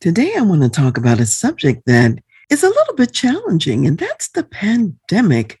Today, 0.00 0.32
I 0.36 0.42
want 0.42 0.62
to 0.62 0.68
talk 0.68 0.96
about 0.96 1.18
a 1.18 1.26
subject 1.26 1.82
that 1.86 2.20
is 2.50 2.62
a 2.62 2.68
little 2.68 2.94
bit 2.94 3.12
challenging, 3.12 3.84
and 3.84 3.98
that's 3.98 4.28
the 4.28 4.44
pandemic 4.44 5.60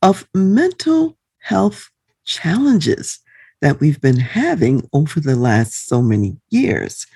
of 0.00 0.26
mental 0.32 1.18
health 1.40 1.90
challenges 2.24 3.18
that 3.60 3.80
we've 3.80 4.00
been 4.00 4.16
having 4.16 4.88
over 4.94 5.20
the 5.20 5.36
last 5.36 5.86
so 5.86 6.00
many 6.00 6.38
years. 6.48 7.06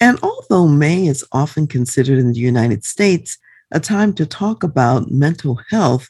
And 0.00 0.18
although 0.22 0.66
May 0.66 1.06
is 1.06 1.22
often 1.32 1.66
considered 1.66 2.18
in 2.18 2.32
the 2.32 2.40
United 2.40 2.82
States 2.82 3.36
a 3.70 3.78
time 3.78 4.14
to 4.14 4.24
talk 4.24 4.62
about 4.62 5.10
mental 5.10 5.60
health, 5.68 6.08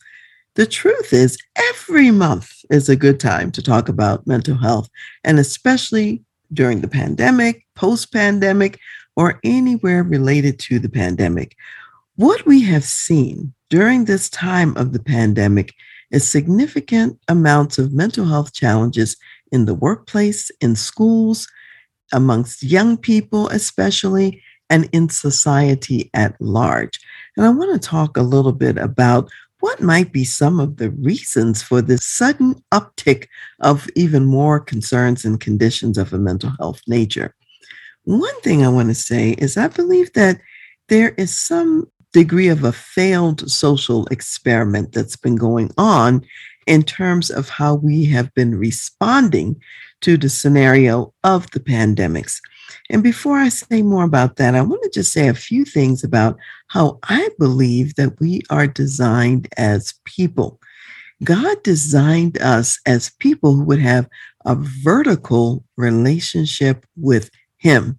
the 0.55 0.67
truth 0.67 1.13
is 1.13 1.37
every 1.57 2.13
month 2.13 2.53
is 2.71 2.89
a 2.89 2.95
good 2.95 3.19
time 3.19 3.51
to 3.51 3.63
talk 3.63 3.89
about 3.89 4.25
mental 4.25 4.57
health, 4.57 4.89
and 5.25 5.41
especially 5.41 6.23
during 6.53 6.81
the 6.81 6.89
pandemic, 6.89 7.65
post 7.75 8.13
pandemic, 8.13 8.79
or 9.17 9.41
anywhere 9.45 10.03
related 10.03 10.59
to 10.61 10.79
the 10.79 10.89
pandemic. 10.89 11.57
What 12.17 12.45
we 12.47 12.63
have 12.63 12.85
seen 12.85 13.55
during 13.69 14.05
this 14.05 14.29
time 14.29 14.77
of 14.77 14.93
the 14.93 15.03
pandemic 15.03 15.73
is 16.11 16.29
significant 16.29 17.19
amounts 17.29 17.79
of 17.79 17.93
mental 17.93 18.27
health 18.27 18.53
challenges 18.53 19.17
in 19.53 19.65
the 19.65 19.75
workplace, 19.75 20.51
in 20.61 20.77
schools, 20.77 21.49
amongst 22.13 22.63
young 22.63 22.97
people, 22.97 23.49
especially, 23.49 24.43
and 24.69 24.89
in 24.93 25.09
society 25.09 26.11
at 26.15 26.41
large. 26.41 26.99
And 27.37 27.47
I 27.47 27.51
want 27.51 27.73
to 27.81 27.89
talk 27.89 28.17
a 28.17 28.23
little 28.23 28.53
bit 28.53 28.79
about 28.79 29.31
what 29.61 29.81
might 29.81 30.13
be 30.13 30.25
some 30.25 30.59
of 30.59 30.77
the 30.77 30.91
reasons 30.91 31.63
for 31.63 31.83
this 31.83 32.05
sudden 32.05 32.63
uptick 32.73 33.27
of 33.61 33.89
even 33.95 34.25
more 34.25 34.59
concerns 34.59 35.25
and 35.25 35.41
conditions 35.41 35.99
of 35.99 36.13
a 36.13 36.19
mental 36.19 36.53
health 36.59 36.81
nature. 36.87 37.35
One 38.05 38.41
thing 38.41 38.65
I 38.65 38.69
want 38.69 38.89
to 38.89 38.95
say 38.95 39.31
is 39.33 39.57
I 39.57 39.69
believe 39.69 40.13
that 40.15 40.41
there 40.89 41.11
is 41.17 41.37
some 41.37 41.91
degree 42.13 42.49
of 42.49 42.65
a 42.65 42.73
failed 42.73 43.49
social 43.51 44.07
experiment 44.07 44.93
that's 44.93 45.17
been 45.17 45.37
going 45.37 45.71
on 45.79 46.25
in 46.67 46.83
terms 46.83 47.31
of 47.31 47.49
how 47.49 47.75
we 47.75 48.05
have 48.07 48.33
been 48.35 48.59
responding 48.59 49.61
to 50.01 50.17
the 50.17 50.29
scenario 50.29 51.13
of 51.25 51.51
the 51.51 51.61
pandemics. 51.61 52.41
And 52.89 53.03
before 53.03 53.39
I 53.39 53.49
say 53.49 53.83
more 53.83 54.05
about 54.05 54.37
that, 54.37 54.55
I 54.55 54.63
want 54.63 54.83
to 54.85 54.91
just 54.91 55.13
say 55.13 55.29
a 55.29 55.35
few 55.35 55.65
things 55.65 56.03
about 56.03 56.37
how 56.69 56.99
I 57.05 57.29
believe 57.39 57.95
that 57.97 58.19
we 58.21 58.43
are 58.51 58.67
designed 58.67 59.49
as 59.57 59.95
people. 60.05 60.61
God 61.23 61.63
designed 61.63 62.41
us 62.41 62.81
as 62.87 63.11
people 63.19 63.55
who 63.55 63.65
would 63.65 63.81
have 63.81 64.09
a 64.47 64.55
vertical 64.55 65.65
relationship 65.77 66.87
with 66.97 67.31
him. 67.61 67.99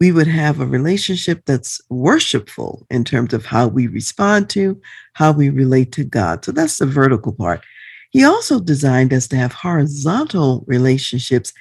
We 0.00 0.12
would 0.12 0.26
have 0.26 0.60
a 0.60 0.66
relationship 0.66 1.42
that's 1.46 1.80
worshipful 1.88 2.86
in 2.90 3.04
terms 3.04 3.32
of 3.32 3.46
how 3.46 3.68
we 3.68 3.86
respond 3.86 4.50
to, 4.50 4.80
how 5.14 5.32
we 5.32 5.48
relate 5.48 5.92
to 5.92 6.04
God. 6.04 6.44
So 6.44 6.52
that's 6.52 6.78
the 6.78 6.86
vertical 6.86 7.32
part. 7.32 7.62
He 8.10 8.24
also 8.24 8.60
designed 8.60 9.12
us 9.12 9.26
to 9.28 9.36
have 9.36 9.52
horizontal 9.52 10.64
relationships 10.66 11.52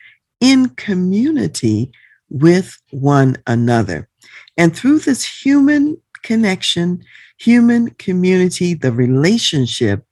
in 0.41 0.69
community 0.69 1.91
with 2.29 2.77
one 2.91 3.37
another. 3.47 4.09
And 4.57 4.75
through 4.75 4.99
this 4.99 5.23
human 5.23 5.97
connection, 6.23 7.03
human 7.37 7.91
community, 7.91 8.73
the 8.73 8.91
relationship, 8.91 10.05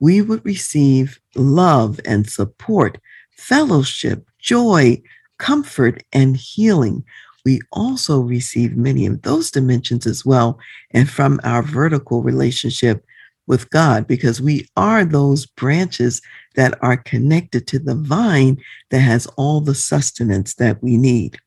we 0.00 0.22
would 0.22 0.44
receive 0.44 1.20
love 1.34 2.00
and 2.04 2.28
support, 2.28 2.98
fellowship, 3.30 4.26
joy, 4.38 5.00
comfort, 5.40 6.04
and 6.12 6.36
healing. 6.36 7.02
We 7.44 7.60
also 7.72 8.20
receive 8.20 8.76
many 8.76 9.06
of 9.06 9.22
those 9.22 9.50
dimensions 9.50 10.06
as 10.06 10.24
well, 10.24 10.60
and 10.92 11.10
from 11.10 11.40
our 11.42 11.62
vertical 11.62 12.22
relationship 12.22 13.04
with 13.46 13.68
God, 13.70 14.06
because 14.06 14.40
we 14.40 14.68
are 14.76 15.04
those 15.04 15.46
branches 15.46 16.22
that 16.54 16.78
are 16.82 16.96
connected 16.96 17.66
to 17.66 17.78
the 17.80 17.96
vine 17.96 18.58
that 18.90 19.00
has 19.00 19.26
all 19.36 19.60
the 19.60 19.74
sustenance 19.74 20.54
that 20.54 20.80
we 20.82 20.96
need. 20.96 21.38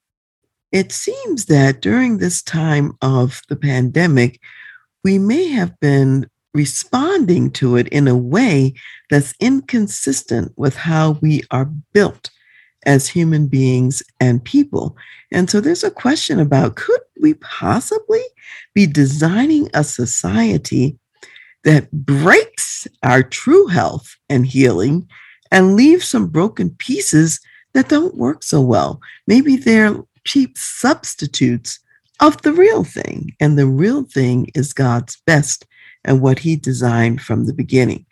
It 0.74 0.92
seems 0.92 1.46
that 1.46 1.82
during 1.82 2.18
this 2.18 2.42
time 2.42 2.98
of 3.02 3.42
the 3.48 3.56
pandemic, 3.56 4.42
we 5.04 5.20
may 5.20 5.48
have 5.50 5.80
been 5.80 6.28
responding 6.54 7.52
to 7.52 7.78
it 7.78 7.88
in 7.90 8.08
a 8.08 8.18
way 8.18 8.74
that's 9.10 9.36
inconsistent 9.40 10.52
with 10.58 10.76
how 10.76 11.12
we 11.22 11.44
are 11.52 11.70
built 11.94 12.32
as 12.86 13.08
human 13.08 13.48
beings 13.48 14.04
and 14.20 14.44
people. 14.44 14.96
And 15.32 15.50
so 15.50 15.60
there's 15.60 15.84
a 15.84 15.92
question 15.92 16.40
about 16.40 16.76
could 16.76 17.02
we 17.22 17.34
possibly 17.36 18.22
be 18.74 18.86
designing 18.86 19.70
a 19.74 19.84
society 19.84 20.98
that 21.64 21.92
breaks 21.92 22.88
our 23.04 23.24
true 23.24 23.68
health 23.68 24.16
and 24.30 24.46
healing 24.46 25.08
and 25.52 25.76
leaves 25.76 26.08
some 26.08 26.28
broken 26.28 26.72
pieces 26.72 27.40
that 27.74 27.90
don't 27.90 28.18
work 28.18 28.44
so 28.44 28.62
well? 28.62 29.00
Maybe 29.28 29.56
they're 29.56 29.96
cheap 30.26 30.58
substitutes 30.58 31.80
of 32.20 32.42
the 32.42 32.54
real 32.54 32.84
thing. 32.84 33.36
And 33.40 33.58
the 33.58 33.68
real 33.68 34.04
thing 34.04 34.50
is 34.56 34.74
God's 34.74 35.22
best 35.26 35.66
and 36.06 36.22
what 36.22 36.40
He 36.40 36.56
designed 36.56 37.22
from 37.22 37.46
the 37.46 37.54
beginning. 37.54 38.06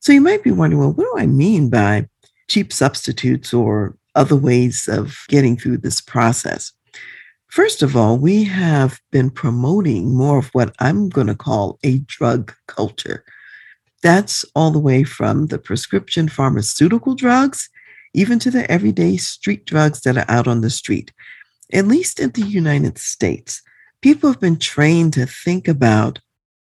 So 0.00 0.12
you 0.12 0.20
might 0.20 0.44
be 0.44 0.52
wondering, 0.52 0.80
well, 0.80 0.92
what 0.92 1.04
do 1.04 1.14
I 1.20 1.26
mean 1.26 1.68
by 1.70 2.08
cheap 2.48 2.72
substitutes 2.72 3.52
or 3.52 3.96
other 4.16 4.36
ways 4.36 4.88
of 4.88 5.24
getting 5.28 5.56
through 5.56 5.78
this 5.78 6.00
process. 6.00 6.72
First 7.48 7.82
of 7.82 7.96
all, 7.96 8.18
we 8.18 8.44
have 8.44 9.00
been 9.12 9.30
promoting 9.30 10.14
more 10.14 10.38
of 10.38 10.48
what 10.48 10.74
I'm 10.80 11.08
going 11.08 11.28
to 11.28 11.34
call 11.34 11.78
a 11.84 11.98
drug 11.98 12.52
culture. 12.66 13.24
That's 14.02 14.44
all 14.54 14.70
the 14.70 14.78
way 14.78 15.04
from 15.04 15.46
the 15.46 15.58
prescription 15.58 16.28
pharmaceutical 16.28 17.14
drugs, 17.14 17.68
even 18.14 18.38
to 18.40 18.50
the 18.50 18.70
everyday 18.70 19.16
street 19.16 19.64
drugs 19.64 20.00
that 20.02 20.16
are 20.16 20.24
out 20.28 20.46
on 20.48 20.60
the 20.60 20.70
street. 20.70 21.12
At 21.72 21.86
least 21.86 22.20
in 22.20 22.30
the 22.30 22.42
United 22.42 22.98
States, 22.98 23.62
people 24.02 24.30
have 24.30 24.40
been 24.40 24.58
trained 24.58 25.14
to 25.14 25.26
think 25.26 25.68
about 25.68 26.20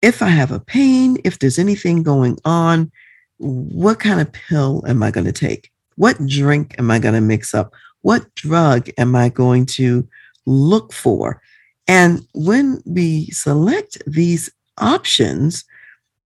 if 0.01 0.21
I 0.21 0.29
have 0.29 0.51
a 0.51 0.59
pain, 0.59 1.17
if 1.23 1.39
there's 1.39 1.59
anything 1.59 2.03
going 2.03 2.37
on, 2.45 2.91
what 3.37 3.99
kind 3.99 4.21
of 4.21 4.31
pill 4.31 4.83
am 4.87 5.03
I 5.03 5.11
going 5.11 5.25
to 5.25 5.31
take? 5.31 5.71
What 5.97 6.25
drink 6.25 6.75
am 6.79 6.89
I 6.89 6.99
going 6.99 7.15
to 7.15 7.21
mix 7.21 7.53
up? 7.53 7.73
What 8.01 8.33
drug 8.35 8.89
am 8.97 9.15
I 9.15 9.29
going 9.29 9.65
to 9.77 10.07
look 10.45 10.93
for? 10.93 11.41
And 11.87 12.25
when 12.33 12.81
we 12.85 13.25
select 13.31 14.01
these 14.07 14.49
options, 14.77 15.65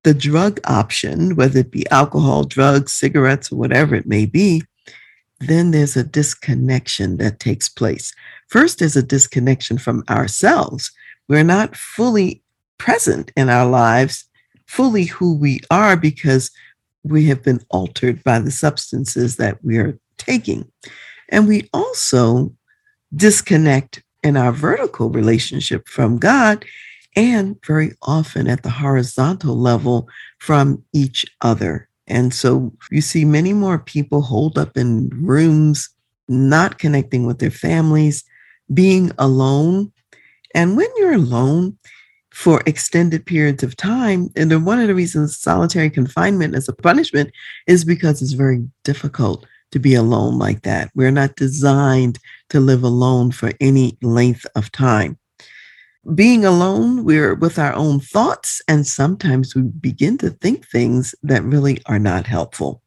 the 0.03 0.13
drug 0.13 0.59
option, 0.65 1.35
whether 1.35 1.59
it 1.59 1.71
be 1.71 1.89
alcohol, 1.89 2.43
drugs, 2.43 2.91
cigarettes, 2.91 3.51
or 3.51 3.55
whatever 3.55 3.95
it 3.95 4.07
may 4.07 4.25
be, 4.25 4.63
then 5.39 5.71
there's 5.71 5.95
a 5.95 6.03
disconnection 6.03 7.17
that 7.17 7.39
takes 7.39 7.69
place. 7.69 8.13
First, 8.47 8.79
there's 8.79 8.95
a 8.95 9.03
disconnection 9.03 9.77
from 9.77 10.03
ourselves. 10.09 10.91
We're 11.27 11.43
not 11.43 11.75
fully 11.75 12.43
present 12.77 13.31
in 13.37 13.49
our 13.49 13.65
lives, 13.65 14.25
fully 14.67 15.05
who 15.05 15.35
we 15.35 15.61
are, 15.69 15.95
because 15.95 16.51
we 17.03 17.25
have 17.27 17.43
been 17.43 17.61
altered 17.69 18.23
by 18.23 18.39
the 18.39 18.51
substances 18.51 19.37
that 19.37 19.63
we 19.63 19.77
are 19.77 19.97
taking. 20.17 20.69
And 21.29 21.47
we 21.47 21.69
also 21.73 22.53
disconnect 23.15 24.03
in 24.23 24.37
our 24.37 24.51
vertical 24.51 25.09
relationship 25.09 25.87
from 25.87 26.17
God 26.17 26.63
and 27.15 27.57
very 27.65 27.91
often 28.03 28.47
at 28.47 28.63
the 28.63 28.69
horizontal 28.69 29.57
level 29.57 30.07
from 30.39 30.83
each 30.93 31.25
other. 31.41 31.89
And 32.07 32.33
so 32.33 32.73
you 32.89 33.01
see 33.01 33.25
many 33.25 33.53
more 33.53 33.79
people 33.79 34.21
holed 34.21 34.57
up 34.57 34.77
in 34.77 35.09
rooms, 35.13 35.89
not 36.27 36.77
connecting 36.77 37.25
with 37.25 37.39
their 37.39 37.51
families, 37.51 38.23
being 38.73 39.11
alone. 39.17 39.91
And 40.53 40.77
when 40.77 40.87
you're 40.97 41.13
alone, 41.13 41.77
for 42.31 42.61
extended 42.65 43.25
periods 43.25 43.61
of 43.63 43.75
time. 43.75 44.29
And 44.35 44.49
then 44.51 44.65
one 44.65 44.79
of 44.79 44.87
the 44.87 44.95
reasons 44.95 45.37
solitary 45.37 45.89
confinement 45.89 46.55
as 46.55 46.67
a 46.69 46.73
punishment 46.73 47.31
is 47.67 47.83
because 47.85 48.21
it's 48.21 48.33
very 48.33 48.67
difficult 48.83 49.45
to 49.71 49.79
be 49.79 49.95
alone 49.95 50.37
like 50.39 50.63
that. 50.63 50.91
We're 50.95 51.11
not 51.11 51.35
designed 51.35 52.19
to 52.49 52.59
live 52.59 52.83
alone 52.83 53.31
for 53.31 53.51
any 53.59 53.97
length 54.01 54.45
of 54.55 54.71
time. 54.71 55.17
being 56.15 56.43
alone, 56.45 57.03
we're 57.03 57.35
with 57.35 57.59
our 57.59 57.73
own 57.73 57.99
thoughts, 57.99 58.61
and 58.67 58.87
sometimes 58.87 59.55
we 59.55 59.61
begin 59.63 60.17
to 60.17 60.31
think 60.31 60.67
things 60.67 61.13
that 61.23 61.43
really 61.43 61.79
are 61.85 61.99
not 61.99 62.25
helpful. 62.25 62.81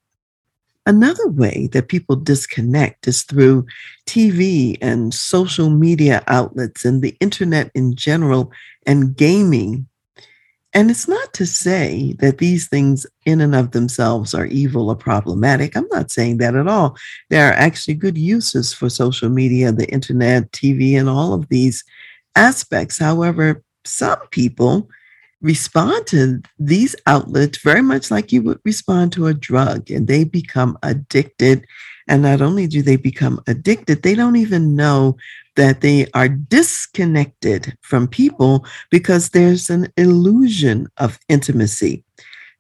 Another 0.87 1.29
way 1.29 1.69
that 1.73 1.89
people 1.89 2.17
disconnect 2.17 3.09
is 3.09 3.23
through 3.23 3.67
TV 4.07 4.77
and 4.83 5.15
social 5.15 5.71
media 5.71 6.23
outlets 6.27 6.85
and 6.85 7.01
the 7.01 7.17
internet 7.21 7.71
in 7.75 7.97
general 7.97 8.53
and 8.87 9.17
gaming. 9.17 9.87
And 10.75 10.91
it's 10.91 11.09
not 11.09 11.33
to 11.35 11.47
say 11.47 12.17
that 12.19 12.39
these 12.39 12.69
things 12.69 13.07
in 13.25 13.41
and 13.41 13.55
of 13.55 13.71
themselves 13.71 14.35
are 14.35 14.47
evil 14.47 14.91
or 14.91 14.97
problematic. 14.97 15.75
I'm 15.75 15.89
not 15.91 16.11
saying 16.11 16.39
that 16.39 16.57
at 16.57 16.69
all. 16.69 16.97
There 17.31 17.49
are 17.49 17.55
actually 17.55 17.95
good 17.95 18.19
uses 18.19 18.75
for 18.75 18.91
social 18.91 19.31
media, 19.31 19.73
the 19.73 19.89
internet, 19.91 20.51
TV, 20.53 20.99
and 20.99 21.09
all 21.09 21.33
of 21.33 21.49
these 21.49 21.83
aspects. 22.37 22.99
However, 22.99 23.63
some 23.87 24.19
people 24.33 24.89
respond 25.45 26.07
to 26.07 26.41
these 26.59 26.97
outlets 27.07 27.59
very 27.59 27.83
much 27.83 28.11
like 28.11 28.33
you 28.33 28.43
would 28.43 28.59
respond 28.65 29.13
to 29.13 29.27
a 29.27 29.35
drug, 29.35 29.91
and 29.91 30.09
they 30.09 30.25
become 30.25 30.77
addicted. 30.83 31.67
And 32.09 32.23
not 32.23 32.41
only 32.41 32.67
do 32.67 32.83
they 32.83 32.97
become 32.97 33.41
addicted, 33.47 34.03
they 34.03 34.15
don't 34.15 34.37
even 34.37 34.75
know 34.75 35.17
that 35.57 35.83
they 35.83 36.07
are 36.15 36.29
disconnected 36.29 37.77
from 37.83 38.09
people 38.09 38.65
because 38.91 39.31
there's 39.31 39.71
an 39.71 39.93
illusion 39.97 40.89
of 40.97 41.19
intimacy. 41.29 42.05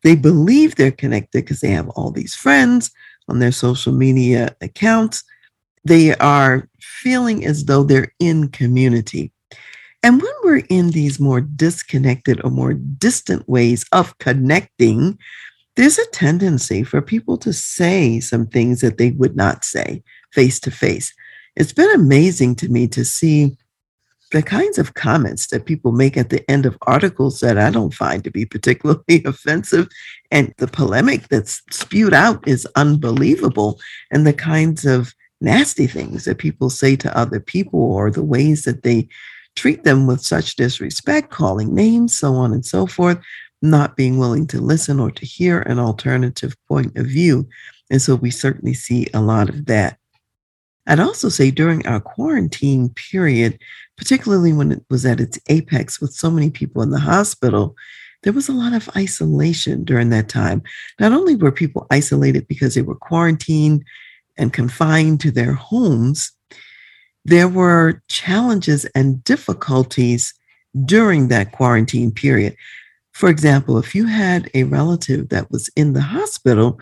They 0.02 0.14
believe 0.14 0.74
they're 0.74 0.92
connected 0.92 1.44
because 1.44 1.60
they 1.60 1.70
have 1.70 1.88
all 1.90 2.10
these 2.10 2.34
friends 2.34 2.90
on 3.28 3.38
their 3.38 3.52
social 3.52 3.92
media 3.92 4.54
accounts. 4.60 5.24
They 5.84 6.14
are 6.16 6.68
feeling 6.80 7.46
as 7.46 7.64
though 7.64 7.82
they're 7.82 8.12
in 8.20 8.48
community. 8.48 9.32
And 10.04 10.20
when 10.20 10.34
we're 10.42 10.62
in 10.68 10.90
these 10.90 11.18
more 11.18 11.40
disconnected 11.40 12.38
or 12.44 12.50
more 12.50 12.74
distant 12.74 13.48
ways 13.48 13.86
of 13.90 14.18
connecting, 14.18 15.18
there's 15.76 15.98
a 15.98 16.06
tendency 16.10 16.82
for 16.84 17.00
people 17.00 17.38
to 17.38 17.54
say 17.54 18.20
some 18.20 18.46
things 18.46 18.82
that 18.82 18.98
they 18.98 19.12
would 19.12 19.34
not 19.34 19.64
say 19.64 20.02
face 20.30 20.60
to 20.60 20.70
face. 20.70 21.14
It's 21.56 21.72
been 21.72 21.90
amazing 21.94 22.56
to 22.56 22.68
me 22.68 22.86
to 22.88 23.02
see 23.02 23.56
the 24.30 24.42
kinds 24.42 24.76
of 24.76 24.92
comments 24.92 25.46
that 25.46 25.64
people 25.64 25.92
make 25.92 26.18
at 26.18 26.28
the 26.28 26.48
end 26.50 26.66
of 26.66 26.76
articles 26.82 27.40
that 27.40 27.56
I 27.56 27.70
don't 27.70 27.94
find 27.94 28.22
to 28.24 28.30
be 28.30 28.44
particularly 28.44 29.22
offensive. 29.24 29.88
And 30.30 30.52
the 30.58 30.66
polemic 30.66 31.28
that's 31.28 31.62
spewed 31.70 32.12
out 32.12 32.46
is 32.46 32.68
unbelievable. 32.76 33.80
And 34.10 34.26
the 34.26 34.34
kinds 34.34 34.84
of 34.84 35.14
nasty 35.40 35.86
things 35.86 36.26
that 36.26 36.36
people 36.36 36.68
say 36.68 36.94
to 36.96 37.16
other 37.16 37.40
people 37.40 37.80
or 37.80 38.10
the 38.10 38.22
ways 38.22 38.64
that 38.64 38.82
they 38.82 39.08
treat 39.56 39.84
them 39.84 40.06
with 40.06 40.20
such 40.20 40.56
disrespect, 40.56 41.30
calling 41.30 41.74
names, 41.74 42.16
so 42.16 42.34
on 42.34 42.52
and 42.52 42.64
so 42.64 42.86
forth, 42.86 43.18
not 43.62 43.96
being 43.96 44.18
willing 44.18 44.46
to 44.48 44.60
listen 44.60 45.00
or 45.00 45.10
to 45.10 45.24
hear 45.24 45.60
an 45.62 45.78
alternative 45.78 46.56
point 46.68 46.96
of 46.96 47.06
view. 47.06 47.48
And 47.90 48.00
so 48.00 48.16
we 48.16 48.30
certainly 48.30 48.74
see 48.74 49.06
a 49.14 49.20
lot 49.20 49.48
of 49.48 49.66
that. 49.66 49.98
I'd 50.86 51.00
also 51.00 51.28
say 51.28 51.50
during 51.50 51.86
our 51.86 52.00
quarantine 52.00 52.90
period, 52.90 53.58
particularly 53.96 54.52
when 54.52 54.70
it 54.70 54.84
was 54.90 55.06
at 55.06 55.20
its 55.20 55.38
apex 55.48 56.00
with 56.00 56.12
so 56.12 56.30
many 56.30 56.50
people 56.50 56.82
in 56.82 56.90
the 56.90 56.98
hospital, 56.98 57.74
there 58.22 58.32
was 58.32 58.48
a 58.48 58.52
lot 58.52 58.72
of 58.72 58.90
isolation 58.96 59.84
during 59.84 60.10
that 60.10 60.28
time. 60.28 60.62
Not 60.98 61.12
only 61.12 61.36
were 61.36 61.52
people 61.52 61.86
isolated 61.90 62.48
because 62.48 62.74
they 62.74 62.82
were 62.82 62.96
quarantined 62.96 63.84
and 64.36 64.52
confined 64.52 65.20
to 65.20 65.30
their 65.30 65.52
homes, 65.52 66.32
there 67.24 67.48
were 67.48 68.02
challenges 68.08 68.84
and 68.86 69.22
difficulties 69.24 70.34
during 70.84 71.28
that 71.28 71.52
quarantine 71.52 72.10
period. 72.10 72.56
For 73.12 73.28
example, 73.28 73.78
if 73.78 73.94
you 73.94 74.06
had 74.06 74.50
a 74.54 74.64
relative 74.64 75.28
that 75.28 75.50
was 75.50 75.70
in 75.76 75.92
the 75.92 76.00
hospital, 76.00 76.80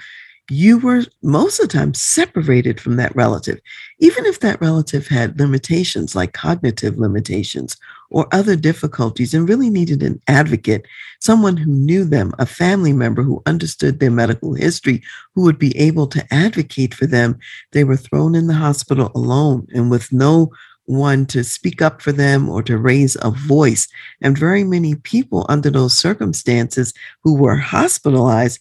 you 0.52 0.78
were 0.78 1.04
most 1.22 1.58
of 1.58 1.68
the 1.68 1.72
time 1.72 1.94
separated 1.94 2.78
from 2.78 2.96
that 2.96 3.14
relative, 3.16 3.58
even 4.00 4.26
if 4.26 4.40
that 4.40 4.60
relative 4.60 5.08
had 5.08 5.40
limitations 5.40 6.14
like 6.14 6.34
cognitive 6.34 6.98
limitations 6.98 7.76
or 8.10 8.28
other 8.32 8.54
difficulties 8.54 9.32
and 9.32 9.48
really 9.48 9.70
needed 9.70 10.02
an 10.02 10.20
advocate, 10.28 10.86
someone 11.20 11.56
who 11.56 11.70
knew 11.70 12.04
them, 12.04 12.34
a 12.38 12.44
family 12.44 12.92
member 12.92 13.22
who 13.22 13.42
understood 13.46 13.98
their 13.98 14.10
medical 14.10 14.52
history, 14.52 15.02
who 15.34 15.42
would 15.42 15.58
be 15.58 15.76
able 15.78 16.06
to 16.06 16.26
advocate 16.32 16.92
for 16.92 17.06
them. 17.06 17.38
They 17.70 17.84
were 17.84 17.96
thrown 17.96 18.34
in 18.34 18.46
the 18.46 18.54
hospital 18.54 19.10
alone 19.14 19.66
and 19.74 19.90
with 19.90 20.12
no 20.12 20.52
one 20.84 21.24
to 21.26 21.44
speak 21.44 21.80
up 21.80 22.02
for 22.02 22.12
them 22.12 22.48
or 22.50 22.62
to 22.64 22.76
raise 22.76 23.16
a 23.22 23.30
voice. 23.30 23.88
And 24.20 24.36
very 24.36 24.64
many 24.64 24.96
people 24.96 25.46
under 25.48 25.70
those 25.70 25.98
circumstances 25.98 26.92
who 27.22 27.34
were 27.34 27.56
hospitalized 27.56 28.60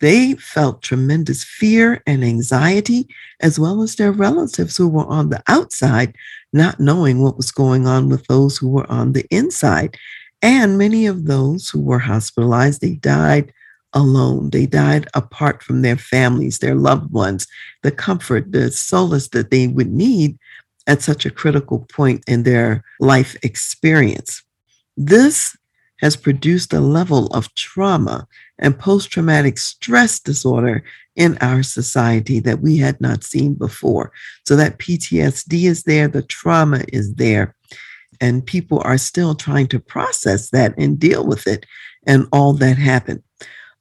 they 0.00 0.34
felt 0.34 0.82
tremendous 0.82 1.44
fear 1.44 2.02
and 2.06 2.24
anxiety, 2.24 3.08
as 3.40 3.58
well 3.58 3.82
as 3.82 3.96
their 3.96 4.12
relatives 4.12 4.76
who 4.76 4.88
were 4.88 5.06
on 5.06 5.30
the 5.30 5.42
outside, 5.48 6.14
not 6.52 6.80
knowing 6.80 7.22
what 7.22 7.36
was 7.36 7.50
going 7.50 7.86
on 7.86 8.08
with 8.08 8.26
those 8.26 8.56
who 8.56 8.68
were 8.68 8.90
on 8.90 9.12
the 9.12 9.24
inside. 9.30 9.96
And 10.42 10.78
many 10.78 11.06
of 11.06 11.26
those 11.26 11.68
who 11.68 11.80
were 11.80 11.98
hospitalized, 11.98 12.80
they 12.80 12.94
died 12.94 13.52
alone. 13.92 14.50
They 14.50 14.66
died 14.66 15.08
apart 15.14 15.62
from 15.62 15.82
their 15.82 15.96
families, 15.96 16.58
their 16.58 16.74
loved 16.74 17.12
ones, 17.12 17.46
the 17.82 17.90
comfort, 17.90 18.52
the 18.52 18.70
solace 18.70 19.28
that 19.28 19.50
they 19.50 19.66
would 19.68 19.90
need 19.90 20.38
at 20.86 21.02
such 21.02 21.26
a 21.26 21.30
critical 21.30 21.80
point 21.90 22.22
in 22.26 22.42
their 22.44 22.84
life 23.00 23.36
experience. 23.42 24.42
This 24.96 25.56
has 26.00 26.16
produced 26.16 26.72
a 26.72 26.80
level 26.80 27.26
of 27.28 27.52
trauma 27.54 28.28
and 28.58 28.78
post 28.78 29.10
traumatic 29.10 29.58
stress 29.58 30.18
disorder 30.18 30.82
in 31.14 31.36
our 31.40 31.62
society 31.62 32.40
that 32.40 32.60
we 32.60 32.76
had 32.76 33.00
not 33.00 33.24
seen 33.24 33.54
before. 33.54 34.12
So 34.46 34.56
that 34.56 34.78
PTSD 34.78 35.64
is 35.64 35.84
there, 35.84 36.08
the 36.08 36.22
trauma 36.22 36.84
is 36.92 37.14
there, 37.14 37.54
and 38.20 38.46
people 38.46 38.80
are 38.84 38.98
still 38.98 39.34
trying 39.34 39.66
to 39.68 39.80
process 39.80 40.50
that 40.50 40.74
and 40.78 40.98
deal 40.98 41.26
with 41.26 41.46
it 41.46 41.66
and 42.06 42.26
all 42.32 42.52
that 42.54 42.78
happened. 42.78 43.22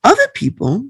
Other 0.04 0.28
people 0.34 0.86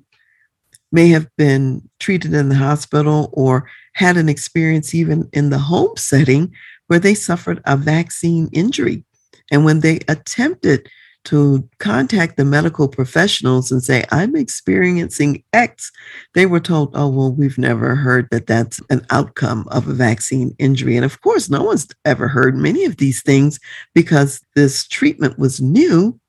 may 0.92 1.10
have 1.10 1.28
been 1.36 1.88
treated 2.00 2.34
in 2.34 2.50
the 2.50 2.56
hospital 2.56 3.30
or 3.34 3.70
had 3.94 4.18
an 4.18 4.30
experience 4.30 4.94
even 4.94 5.30
in 5.34 5.50
the 5.50 5.58
home 5.58 5.96
setting 5.98 6.54
where 6.88 7.00
they 7.00 7.14
suffered 7.14 7.62
a 7.66 7.76
vaccine 7.76 8.50
injury. 8.52 9.04
And 9.52 9.66
when 9.66 9.82
they 9.82 10.00
attempted 10.08 10.90
to 11.25 11.67
contact 11.79 12.38
the 12.38 12.46
medical 12.46 12.88
professionals 12.88 13.72
and 13.72 13.84
say, 13.84 14.05
I'm 14.12 14.36
experiencing 14.36 15.44
X, 15.53 15.91
they 16.34 16.46
were 16.46 16.60
told, 16.60 16.91
oh, 16.96 17.10
well, 17.10 17.32
we've 17.32 17.58
never 17.58 17.96
heard 17.96 18.27
that 18.32 18.48
that's 18.48 18.79
an 18.89 19.05
outcome 19.10 19.67
of 19.70 19.88
a 19.88 19.94
vaccine 19.94 20.55
injury. 20.60 20.96
And 20.96 21.05
of 21.05 21.22
course, 21.22 21.50
no 21.50 21.63
one's 21.63 21.88
ever 22.05 22.27
heard 22.27 22.55
many 22.55 22.86
of 22.86 22.98
these 22.98 23.22
things 23.22 23.60
because 23.94 24.41
this 24.55 24.88
treatment 24.88 25.38
was 25.38 25.60
new 25.60 26.20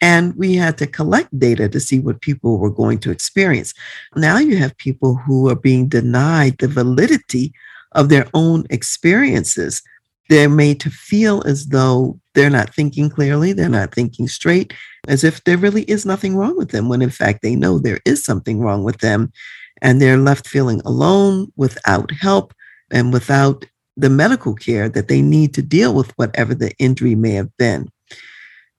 and 0.00 0.34
we 0.36 0.54
had 0.54 0.78
to 0.78 0.86
collect 0.86 1.36
data 1.38 1.68
to 1.68 1.80
see 1.80 1.98
what 1.98 2.20
people 2.20 2.58
were 2.58 2.70
going 2.70 2.98
to 2.98 3.10
experience. 3.10 3.74
Now 4.14 4.38
you 4.38 4.56
have 4.56 4.76
people 4.76 5.16
who 5.16 5.48
are 5.48 5.56
being 5.56 5.88
denied 5.88 6.58
the 6.58 6.68
validity 6.68 7.52
of 7.92 8.08
their 8.08 8.28
own 8.34 8.64
experiences 8.70 9.82
they're 10.28 10.48
made 10.48 10.80
to 10.80 10.90
feel 10.90 11.42
as 11.46 11.66
though 11.66 12.18
they're 12.34 12.50
not 12.50 12.74
thinking 12.74 13.08
clearly, 13.08 13.52
they're 13.52 13.68
not 13.68 13.94
thinking 13.94 14.28
straight, 14.28 14.72
as 15.08 15.24
if 15.24 15.42
there 15.44 15.58
really 15.58 15.82
is 15.82 16.04
nothing 16.04 16.36
wrong 16.36 16.56
with 16.56 16.70
them, 16.70 16.88
when 16.88 17.02
in 17.02 17.10
fact 17.10 17.42
they 17.42 17.54
know 17.54 17.78
there 17.78 18.00
is 18.04 18.24
something 18.24 18.60
wrong 18.60 18.84
with 18.84 18.98
them. 18.98 19.32
And 19.82 20.00
they're 20.00 20.16
left 20.16 20.48
feeling 20.48 20.80
alone, 20.84 21.52
without 21.56 22.10
help, 22.10 22.54
and 22.90 23.12
without 23.12 23.64
the 23.96 24.10
medical 24.10 24.54
care 24.54 24.88
that 24.88 25.08
they 25.08 25.22
need 25.22 25.54
to 25.54 25.62
deal 25.62 25.94
with 25.94 26.16
whatever 26.18 26.54
the 26.54 26.72
injury 26.78 27.14
may 27.14 27.32
have 27.32 27.54
been. 27.56 27.90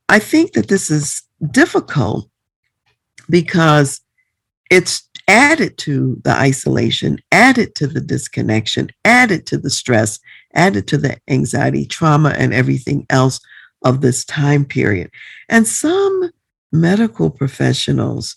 I 0.09 0.19
think 0.19 0.53
that 0.53 0.69
this 0.69 0.89
is 0.89 1.21
difficult 1.51 2.29
because 3.29 4.01
it's 4.71 5.07
added 5.27 5.77
to 5.79 6.19
the 6.23 6.31
isolation, 6.31 7.19
added 7.31 7.75
to 7.75 7.87
the 7.87 8.01
disconnection, 8.01 8.89
added 9.03 9.45
to 9.47 9.57
the 9.57 9.69
stress, 9.69 10.19
added 10.57 10.87
to 10.87 10.97
the 10.97 11.17
anxiety, 11.29 11.85
trauma, 11.85 12.29
and 12.29 12.53
everything 12.53 13.05
else 13.09 13.39
of 13.85 14.01
this 14.01 14.25
time 14.25 14.65
period. 14.65 15.09
And 15.47 15.67
some 15.67 16.31
medical 16.71 17.29
professionals, 17.29 18.35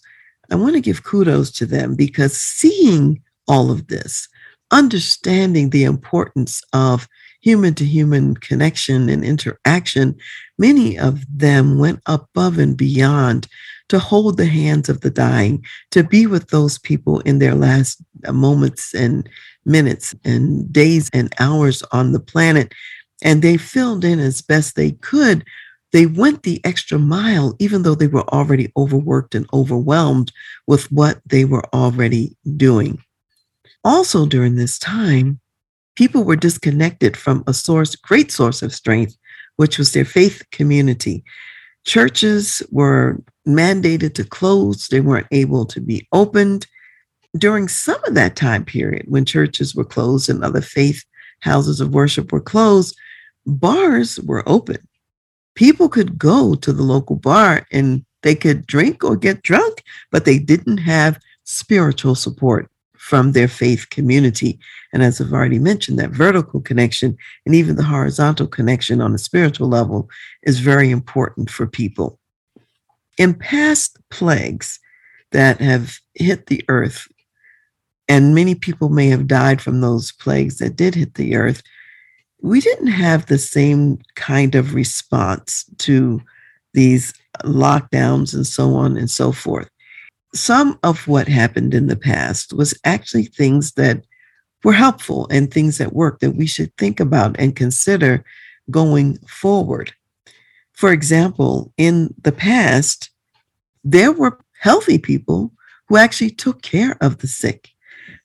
I 0.50 0.54
want 0.54 0.74
to 0.74 0.80
give 0.80 1.02
kudos 1.02 1.50
to 1.52 1.66
them 1.66 1.96
because 1.96 2.36
seeing 2.36 3.22
all 3.48 3.70
of 3.70 3.88
this, 3.88 4.28
understanding 4.70 5.70
the 5.70 5.84
importance 5.84 6.62
of 6.72 7.08
human 7.40 7.74
to 7.74 7.84
human 7.84 8.36
connection 8.36 9.08
and 9.08 9.24
interaction, 9.24 10.14
many 10.58 10.98
of 10.98 11.24
them 11.34 11.78
went 11.78 12.00
above 12.06 12.58
and 12.58 12.76
beyond 12.76 13.48
to 13.90 13.98
hold 13.98 14.36
the 14.36 14.46
hands 14.46 14.88
of 14.88 15.02
the 15.02 15.10
dying, 15.10 15.64
to 15.90 16.02
be 16.02 16.26
with 16.26 16.48
those 16.48 16.78
people 16.78 17.20
in 17.20 17.38
their 17.38 17.54
last 17.54 18.02
uh, 18.26 18.32
moments 18.32 18.94
and 18.94 19.28
minutes 19.64 20.14
and 20.24 20.72
days 20.72 21.10
and 21.12 21.32
hours 21.38 21.82
on 21.92 22.12
the 22.12 22.20
planet. 22.20 22.72
And 23.22 23.42
they 23.42 23.56
filled 23.56 24.04
in 24.04 24.18
as 24.18 24.40
best 24.40 24.74
they 24.74 24.92
could 24.92 25.44
they 25.92 26.06
went 26.06 26.42
the 26.42 26.60
extra 26.64 26.98
mile, 26.98 27.54
even 27.58 27.82
though 27.82 27.94
they 27.94 28.06
were 28.06 28.28
already 28.30 28.72
overworked 28.76 29.34
and 29.34 29.46
overwhelmed 29.52 30.32
with 30.66 30.90
what 30.92 31.20
they 31.26 31.44
were 31.44 31.64
already 31.74 32.36
doing. 32.56 33.02
Also, 33.84 34.26
during 34.26 34.56
this 34.56 34.78
time, 34.78 35.40
people 35.96 36.22
were 36.22 36.36
disconnected 36.36 37.16
from 37.16 37.42
a 37.46 37.54
source, 37.54 37.96
great 37.96 38.30
source 38.30 38.62
of 38.62 38.74
strength, 38.74 39.16
which 39.56 39.78
was 39.78 39.92
their 39.92 40.04
faith 40.04 40.44
community. 40.52 41.24
Churches 41.84 42.62
were 42.70 43.20
mandated 43.46 44.14
to 44.14 44.24
close, 44.24 44.88
they 44.88 45.00
weren't 45.00 45.26
able 45.30 45.64
to 45.66 45.80
be 45.80 46.06
opened. 46.12 46.66
During 47.36 47.68
some 47.68 48.02
of 48.04 48.14
that 48.14 48.36
time 48.36 48.64
period, 48.64 49.06
when 49.08 49.24
churches 49.24 49.74
were 49.74 49.84
closed 49.84 50.28
and 50.28 50.42
other 50.42 50.60
faith 50.60 51.04
houses 51.40 51.80
of 51.80 51.94
worship 51.94 52.32
were 52.32 52.40
closed, 52.40 52.96
bars 53.46 54.20
were 54.20 54.46
open 54.48 54.78
people 55.54 55.88
could 55.88 56.18
go 56.18 56.54
to 56.54 56.72
the 56.72 56.82
local 56.82 57.16
bar 57.16 57.66
and 57.72 58.04
they 58.22 58.34
could 58.34 58.66
drink 58.66 59.02
or 59.02 59.16
get 59.16 59.42
drunk, 59.42 59.82
but 60.10 60.24
they 60.24 60.38
didn't 60.38 60.78
have 60.78 61.18
spiritual 61.44 62.14
support 62.14 62.70
from 62.96 63.32
their 63.32 63.48
faith 63.48 63.88
community. 63.90 64.58
And 64.92 65.02
as 65.02 65.20
I've 65.20 65.32
already 65.32 65.58
mentioned, 65.58 65.98
that 65.98 66.10
vertical 66.10 66.60
connection 66.60 67.16
and 67.46 67.54
even 67.54 67.76
the 67.76 67.82
horizontal 67.82 68.46
connection 68.46 69.00
on 69.00 69.14
a 69.14 69.18
spiritual 69.18 69.68
level 69.68 70.08
is 70.42 70.60
very 70.60 70.90
important 70.90 71.50
for 71.50 71.66
people. 71.66 72.19
In 73.20 73.34
past 73.34 73.98
plagues 74.08 74.80
that 75.32 75.60
have 75.60 75.98
hit 76.14 76.46
the 76.46 76.64
earth, 76.68 77.06
and 78.08 78.34
many 78.34 78.54
people 78.54 78.88
may 78.88 79.08
have 79.08 79.26
died 79.26 79.60
from 79.60 79.82
those 79.82 80.10
plagues 80.10 80.56
that 80.56 80.74
did 80.74 80.94
hit 80.94 81.16
the 81.16 81.36
earth, 81.36 81.62
we 82.40 82.62
didn't 82.62 82.86
have 82.86 83.26
the 83.26 83.36
same 83.36 83.98
kind 84.14 84.54
of 84.54 84.72
response 84.72 85.66
to 85.80 86.22
these 86.72 87.12
lockdowns 87.44 88.32
and 88.32 88.46
so 88.46 88.74
on 88.74 88.96
and 88.96 89.10
so 89.10 89.32
forth. 89.32 89.68
Some 90.34 90.78
of 90.82 91.06
what 91.06 91.28
happened 91.28 91.74
in 91.74 91.88
the 91.88 91.98
past 91.98 92.54
was 92.54 92.72
actually 92.86 93.26
things 93.26 93.72
that 93.72 94.02
were 94.64 94.72
helpful 94.72 95.28
and 95.30 95.52
things 95.52 95.76
that 95.76 95.92
worked 95.92 96.22
that 96.22 96.36
we 96.36 96.46
should 96.46 96.74
think 96.78 97.00
about 97.00 97.36
and 97.38 97.54
consider 97.54 98.24
going 98.70 99.18
forward. 99.28 99.92
For 100.80 100.94
example, 100.94 101.74
in 101.76 102.14
the 102.22 102.32
past, 102.32 103.10
there 103.84 104.12
were 104.12 104.40
healthy 104.58 104.96
people 104.96 105.52
who 105.88 105.98
actually 105.98 106.30
took 106.30 106.62
care 106.62 106.96
of 107.02 107.18
the 107.18 107.26
sick. 107.26 107.68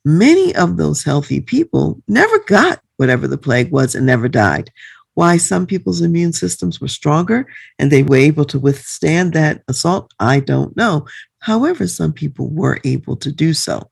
Many 0.06 0.56
of 0.56 0.78
those 0.78 1.04
healthy 1.04 1.42
people 1.42 2.02
never 2.08 2.40
got 2.48 2.80
whatever 2.96 3.28
the 3.28 3.38
plague 3.38 3.74
was 3.74 3.94
and 3.94 4.06
never 4.06 4.30
died. 4.30 4.72
Why 5.16 5.36
some 5.36 5.66
people's 5.68 6.00
immune 6.00 6.32
systems 6.32 6.80
were 6.80 6.88
stronger 6.88 7.46
and 7.78 7.92
they 7.92 8.04
were 8.04 8.16
able 8.16 8.46
to 8.46 8.58
withstand 8.58 9.34
that 9.34 9.62
assault, 9.68 10.14
I 10.22 10.40
don't 10.40 10.78
know. 10.78 11.06
However, 11.40 11.88
some 11.88 12.14
people 12.14 12.48
were 12.48 12.80
able 12.86 13.18
to 13.18 13.34
do 13.34 13.54
so. 13.54 13.92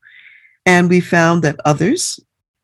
And 0.65 0.89
we 0.89 1.01
found 1.01 1.41
that 1.41 1.59
others 1.65 2.17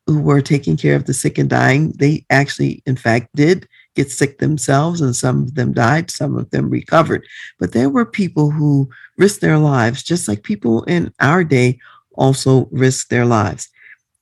who 0.06 0.22
were 0.22 0.40
taking 0.40 0.78
care 0.78 0.96
of 0.96 1.04
the 1.04 1.12
sick 1.12 1.36
and 1.36 1.50
dying, 1.50 1.92
they 1.98 2.24
actually, 2.30 2.82
in 2.86 2.96
fact, 2.96 3.28
did 3.36 3.68
get 4.00 4.10
sick 4.10 4.38
themselves, 4.38 5.02
and 5.02 5.14
some 5.14 5.42
of 5.42 5.54
them 5.54 5.72
died, 5.72 6.10
some 6.10 6.36
of 6.36 6.48
them 6.50 6.70
recovered. 6.70 7.26
But 7.58 7.72
there 7.72 7.90
were 7.90 8.06
people 8.06 8.50
who 8.50 8.88
risked 9.18 9.42
their 9.42 9.58
lives, 9.58 10.02
just 10.02 10.26
like 10.26 10.42
people 10.42 10.84
in 10.84 11.12
our 11.20 11.44
day 11.44 11.78
also 12.14 12.66
risked 12.70 13.10
their 13.10 13.26
lives. 13.26 13.68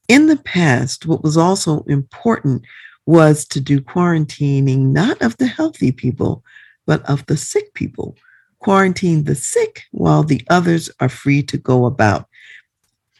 In 0.09 0.27
the 0.27 0.37
past, 0.37 1.07
what 1.07 1.23
was 1.23 1.37
also 1.37 1.85
important 1.85 2.63
was 3.07 3.47
to 3.47 3.61
do 3.61 3.81
quarantining, 3.81 4.93
not 4.93 5.23
of 5.23 5.37
the 5.37 5.47
healthy 5.47 5.93
people, 5.93 6.43
but 6.85 7.09
of 7.09 7.25
the 7.27 7.37
sick 7.37 7.73
people. 7.75 8.17
Quarantine 8.59 9.25
the 9.25 9.37
sick 9.37 9.85
while 9.93 10.25
the 10.25 10.45
others 10.51 10.91
are 10.99 11.09
free 11.09 11.43
to 11.45 11.57
go 11.57 11.87
about. 11.87 12.27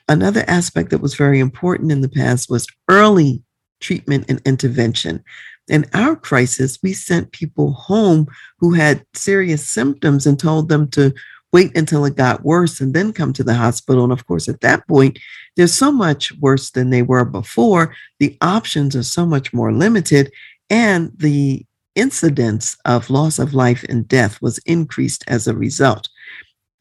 Another 0.09 0.45
aspect 0.49 0.91
that 0.91 1.01
was 1.01 1.15
very 1.15 1.39
important 1.39 1.93
in 1.93 2.01
the 2.01 2.09
past 2.09 2.51
was 2.51 2.67
early 2.89 3.45
treatment 3.79 4.25
and 4.29 4.43
intervention. 4.45 5.23
In 5.69 5.87
our 5.95 6.17
crisis, 6.17 6.79
we 6.83 6.93
sent 6.93 7.33
people 7.33 7.73
home 7.73 8.27
who 8.59 8.73
had 8.75 9.05
serious 9.15 9.69
symptoms 9.69 10.27
and 10.27 10.39
told 10.39 10.69
them 10.69 10.89
to 10.91 11.13
wait 11.53 11.77
until 11.77 12.05
it 12.05 12.17
got 12.17 12.45
worse 12.45 12.81
and 12.81 12.95
then 12.95 13.13
come 13.13 13.33
to 13.33 13.45
the 13.45 13.55
hospital. 13.55 14.05
And 14.05 14.13
of 14.13 14.27
course, 14.27 14.49
at 14.49 14.61
that 14.61 14.87
point, 14.87 15.19
they're 15.57 15.67
so 15.67 15.91
much 15.91 16.33
worse 16.39 16.71
than 16.71 16.91
they 16.91 17.03
were 17.03 17.25
before. 17.25 17.95
The 18.19 18.37
options 18.41 18.95
are 18.95 19.03
so 19.03 19.25
much 19.25 19.53
more 19.53 19.73
limited, 19.73 20.31
and 20.71 21.13
the 21.17 21.65
incidence 21.95 22.77
of 22.85 23.11
loss 23.11 23.39
of 23.39 23.55
life 23.55 23.85
and 23.89 24.07
death 24.07 24.41
was 24.41 24.59
increased 24.59 25.25
as 25.27 25.49
a 25.49 25.57
result. 25.57 26.09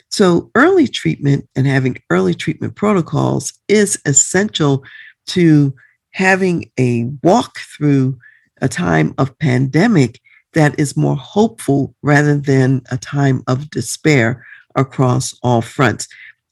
So, 0.10 0.52
early 0.56 0.88
treatment 0.88 1.50
and 1.56 1.68
having 1.68 2.02
early 2.10 2.34
treatment 2.34 2.76
protocols 2.76 3.54
is 3.68 4.00
essential 4.06 4.84
to 5.28 5.74
having 6.12 6.72
a 6.80 7.10
walk 7.24 7.60
through 7.60 8.18
a 8.62 8.68
time 8.68 9.14
of 9.18 9.38
pandemic 9.40 10.20
that 10.54 10.80
is 10.80 10.98
more 10.98 11.16
hopeful 11.16 11.94
rather 12.02 12.38
than 12.38 12.82
a 12.90 12.98
time 12.98 13.44
of 13.48 13.70
despair 13.70 14.46
across 14.76 15.38
all 15.44 15.62
fronts. 15.62 16.08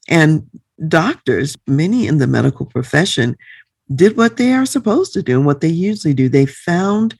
And 0.08 0.48
doctors, 0.88 1.56
many 1.66 2.06
in 2.06 2.18
the 2.18 2.26
medical 2.26 2.66
profession, 2.66 3.36
did 3.94 4.16
what 4.16 4.36
they 4.36 4.52
are 4.52 4.66
supposed 4.66 5.12
to 5.14 5.22
do 5.22 5.36
and 5.36 5.46
what 5.46 5.60
they 5.60 5.68
usually 5.68 6.14
do. 6.14 6.28
They 6.28 6.46
found 6.46 7.16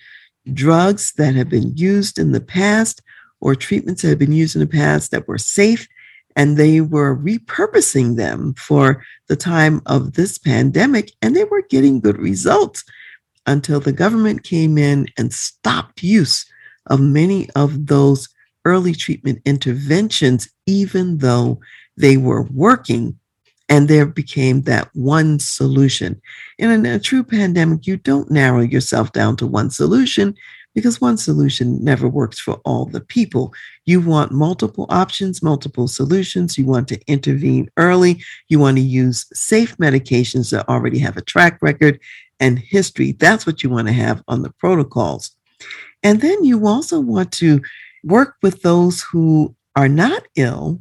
drugs 0.53 1.13
that 1.17 1.35
have 1.35 1.49
been 1.49 1.77
used 1.77 2.19
in 2.19 2.33
the 2.33 2.41
past 2.41 3.03
or 3.41 3.55
treatments 3.55 4.03
that 4.03 4.09
have 4.09 4.19
been 4.19 4.33
used 4.33 4.57
in 4.57 4.61
the 4.61 4.67
past 4.67 5.11
that 5.11 5.29
were 5.29 5.39
safe, 5.39 5.87
and 6.35 6.57
they 6.57 6.81
were 6.81 7.17
repurposing 7.17 8.17
them 8.17 8.55
for 8.55 9.05
the 9.29 9.37
time 9.37 9.81
of 9.87 10.15
this 10.15 10.39
pandemic, 10.39 11.13
and 11.23 11.35
they 11.35 11.45
were 11.45 11.63
getting 11.63 12.01
good 12.01 12.19
results 12.19 12.85
until 13.47 13.81
the 13.81 13.93
government 13.93 14.43
came 14.43 14.77
in 14.77 15.07
and 15.17 15.33
stopped 15.33 16.03
use 16.03 16.45
of 16.87 17.01
many 17.01 17.49
of 17.51 17.87
those 17.87 18.29
early 18.65 18.95
treatment 18.95 19.41
interventions, 19.45 20.49
even 20.67 21.19
though 21.19 21.61
they 21.97 22.17
were 22.17 22.43
working. 22.43 23.19
And 23.69 23.89
there 23.89 24.07
became 24.07 24.63
that 24.63 24.89
one 24.95 25.41
solution. 25.41 26.21
In 26.59 26.87
a, 26.87 27.01
true 27.01 27.25
pandemic, 27.25 27.87
you 27.87 27.97
don't 27.97 28.31
narrow 28.31 28.61
yourself 28.61 29.13
down 29.13 29.37
to 29.39 29.47
one 29.47 29.71
solution 29.71 30.37
because 30.77 31.01
one 31.01 31.17
solution 31.17 31.83
never 31.83 32.07
works 32.07 32.39
for 32.39 32.61
all 32.65 32.85
the 32.85 33.01
people. 33.01 33.53
You 33.87 34.01
want 34.01 34.31
multiple 34.31 34.87
options, 34.91 35.43
multiple 35.43 35.89
solutions. 35.89 36.59
You 36.59 36.67
want 36.67 36.87
to 36.89 37.01
intervene 37.07 37.71
early. 37.79 38.23
You 38.49 38.61
want 38.61 38.77
to 38.77 38.83
use 38.83 39.27
safe 39.33 39.77
medications 39.79 40.51
that 40.51 40.69
already 40.69 40.99
have 40.99 41.17
a 41.17 41.23
track 41.23 41.59
record 41.63 41.99
and 42.41 42.59
history. 42.59 43.13
That's 43.13 43.47
what 43.47 43.63
you 43.63 43.71
want 43.71 43.89
to 43.89 43.95
have 43.95 44.23
on 44.29 44.43
the 44.43 44.51
protocols. 44.51 45.31
And 46.03 46.21
then 46.21 46.45
you 46.45 46.67
also 46.67 47.01
want 47.01 47.33
to 47.33 47.61
work 48.05 48.37
with 48.43 48.63
those 48.63 49.03
who 49.03 49.55
are 49.75 49.89
not 49.89 50.23
ill 50.37 50.81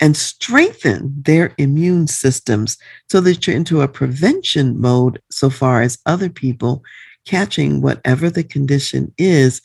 and 0.00 0.16
strengthen 0.16 1.14
their 1.22 1.54
immune 1.58 2.06
systems 2.06 2.76
so 3.10 3.20
that 3.20 3.46
you're 3.46 3.56
into 3.56 3.80
a 3.80 3.88
prevention 3.88 4.78
mode 4.80 5.20
so 5.30 5.48
far 5.48 5.82
as 5.82 5.98
other 6.06 6.28
people 6.28 6.82
catching 7.24 7.80
whatever 7.80 8.30
the 8.30 8.44
condition 8.44 9.12
is 9.18 9.62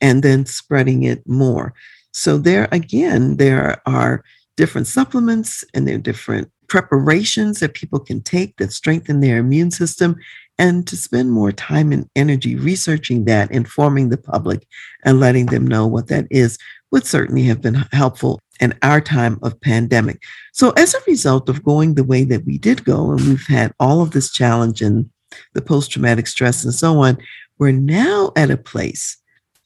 and 0.00 0.22
then 0.22 0.46
spreading 0.46 1.02
it 1.02 1.26
more. 1.26 1.74
So, 2.12 2.38
there 2.38 2.68
again, 2.72 3.36
there 3.36 3.82
are 3.86 4.24
different 4.56 4.86
supplements 4.86 5.62
and 5.74 5.86
there 5.86 5.96
are 5.96 5.98
different 5.98 6.50
preparations 6.68 7.60
that 7.60 7.74
people 7.74 8.00
can 8.00 8.22
take 8.22 8.56
that 8.56 8.72
strengthen 8.72 9.20
their 9.20 9.38
immune 9.38 9.70
system 9.70 10.16
and 10.58 10.86
to 10.86 10.96
spend 10.96 11.32
more 11.32 11.52
time 11.52 11.92
and 11.92 12.08
energy 12.16 12.56
researching 12.56 13.24
that, 13.24 13.50
informing 13.50 14.08
the 14.08 14.16
public, 14.16 14.66
and 15.04 15.20
letting 15.20 15.46
them 15.46 15.66
know 15.66 15.86
what 15.86 16.08
that 16.08 16.26
is 16.30 16.58
would 16.90 17.06
certainly 17.06 17.42
have 17.42 17.60
been 17.60 17.74
helpful 17.92 18.40
in 18.60 18.72
our 18.82 19.00
time 19.00 19.38
of 19.42 19.60
pandemic. 19.60 20.22
So, 20.52 20.70
as 20.70 20.94
a 20.94 21.00
result 21.06 21.48
of 21.48 21.64
going 21.64 21.94
the 21.94 22.04
way 22.04 22.24
that 22.24 22.46
we 22.46 22.58
did 22.58 22.84
go, 22.84 23.10
and 23.10 23.20
we've 23.20 23.46
had 23.46 23.72
all 23.78 24.00
of 24.00 24.12
this 24.12 24.32
challenge 24.32 24.80
and 24.80 25.10
the 25.52 25.62
post 25.62 25.90
traumatic 25.90 26.26
stress 26.26 26.64
and 26.64 26.72
so 26.72 27.00
on, 27.00 27.18
we're 27.58 27.72
now 27.72 28.32
at 28.36 28.50
a 28.50 28.56
place 28.56 29.16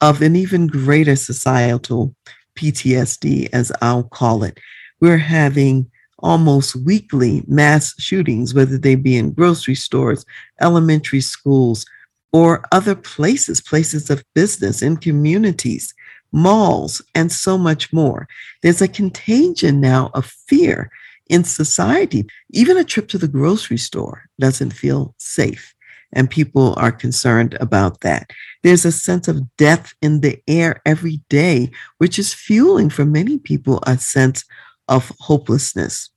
of 0.01 0.23
an 0.23 0.35
even 0.35 0.67
greater 0.67 1.17
societal 1.17 2.15
PTSD, 2.57 3.49
as 3.53 3.71
I'll 3.81 4.05
call 4.05 4.43
it. 4.45 4.59
We're 5.01 5.19
having 5.19 5.91
almost 6.23 6.77
weekly 6.77 7.43
mass 7.47 7.95
shootings, 7.99 8.55
whether 8.55 8.79
they 8.79 8.95
be 8.95 9.17
in 9.17 9.33
grocery 9.33 9.75
stores, 9.75 10.25
elementary 10.61 11.21
schools, 11.21 11.85
or 12.33 12.65
other 12.73 12.95
places, 12.95 13.61
places 13.61 14.09
of 14.11 14.25
business, 14.35 14.83
in 14.83 14.97
communities, 14.97 15.93
malls, 16.33 17.03
and 17.15 17.33
so 17.33 17.59
much 17.59 17.93
more. 17.93 18.29
There's 18.63 18.81
a 18.83 18.89
contagion 18.89 19.81
now 19.81 20.11
of 20.15 20.27
fear 20.47 20.91
in 21.29 21.45
society. 21.45 22.27
Even 22.51 22.77
a 22.77 22.85
trip 22.85 23.09
to 23.09 23.19
the 23.19 23.29
grocery 23.29 23.79
store 23.79 24.25
doesn't 24.39 24.73
feel 24.73 25.15
safe. 25.19 25.75
and 26.13 26.29
people 26.31 26.75
are 26.77 26.93
concerned 26.93 27.57
about 27.61 28.01
that. 28.01 28.31
There's 28.63 28.85
a 28.85 28.93
sense 28.93 29.29
of 29.29 29.57
death 29.57 29.95
in 30.03 30.21
the 30.21 30.41
air 30.49 30.81
every 30.85 31.21
day, 31.29 31.71
which 31.99 32.19
is 32.19 32.35
fueling 32.35 32.91
for 32.91 33.05
many 33.05 33.39
people 33.39 33.81
a 33.87 33.97
sense 33.99 34.45
of 34.91 35.11
hopelessness. 35.21 36.11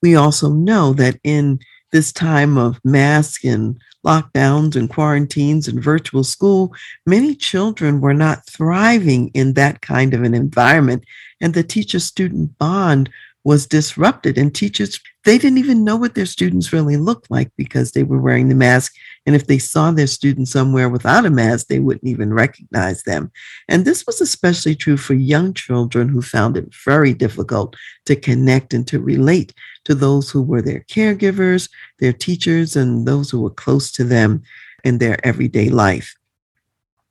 We 0.00 0.14
also 0.14 0.50
know 0.50 0.94
that 0.94 1.20
in 1.24 1.58
this 1.92 2.12
time 2.12 2.56
of 2.56 2.80
masks 2.84 3.44
and 3.44 3.78
lockdowns 4.04 4.76
and 4.76 4.88
quarantines 4.88 5.68
and 5.68 5.82
virtual 5.82 6.24
school, 6.24 6.74
many 7.06 7.34
children 7.34 8.00
were 8.00 8.14
not 8.14 8.46
thriving 8.46 9.28
in 9.28 9.54
that 9.54 9.80
kind 9.80 10.14
of 10.14 10.22
an 10.22 10.34
environment. 10.34 11.04
And 11.40 11.54
the 11.54 11.62
teacher 11.62 11.98
student 11.98 12.56
bond 12.58 13.10
was 13.44 13.66
disrupted 13.66 14.38
and 14.38 14.54
teachers 14.54 14.98
they 15.24 15.38
didn't 15.38 15.58
even 15.58 15.84
know 15.84 15.96
what 15.96 16.14
their 16.14 16.26
students 16.26 16.72
really 16.72 16.96
looked 16.96 17.30
like 17.30 17.50
because 17.56 17.92
they 17.92 18.02
were 18.02 18.20
wearing 18.20 18.48
the 18.48 18.54
mask 18.54 18.94
and 19.26 19.34
if 19.34 19.46
they 19.46 19.58
saw 19.58 19.90
their 19.90 20.06
students 20.06 20.50
somewhere 20.50 20.88
without 20.88 21.24
a 21.24 21.30
mask 21.30 21.66
they 21.68 21.78
wouldn't 21.78 22.06
even 22.06 22.32
recognize 22.32 23.02
them. 23.02 23.30
And 23.68 23.84
this 23.84 24.04
was 24.06 24.20
especially 24.20 24.74
true 24.74 24.96
for 24.96 25.14
young 25.14 25.54
children 25.54 26.08
who 26.08 26.20
found 26.20 26.56
it 26.56 26.74
very 26.84 27.14
difficult 27.14 27.76
to 28.06 28.16
connect 28.16 28.74
and 28.74 28.86
to 28.88 29.00
relate 29.00 29.54
to 29.84 29.94
those 29.94 30.30
who 30.30 30.42
were 30.42 30.62
their 30.62 30.80
caregivers 30.80 31.68
their 32.00 32.12
teachers 32.12 32.76
and 32.76 33.06
those 33.06 33.30
who 33.30 33.40
were 33.40 33.50
close 33.50 33.90
to 33.92 34.04
them 34.04 34.42
in 34.84 34.98
their 34.98 35.24
everyday 35.26 35.70
life. 35.70 36.14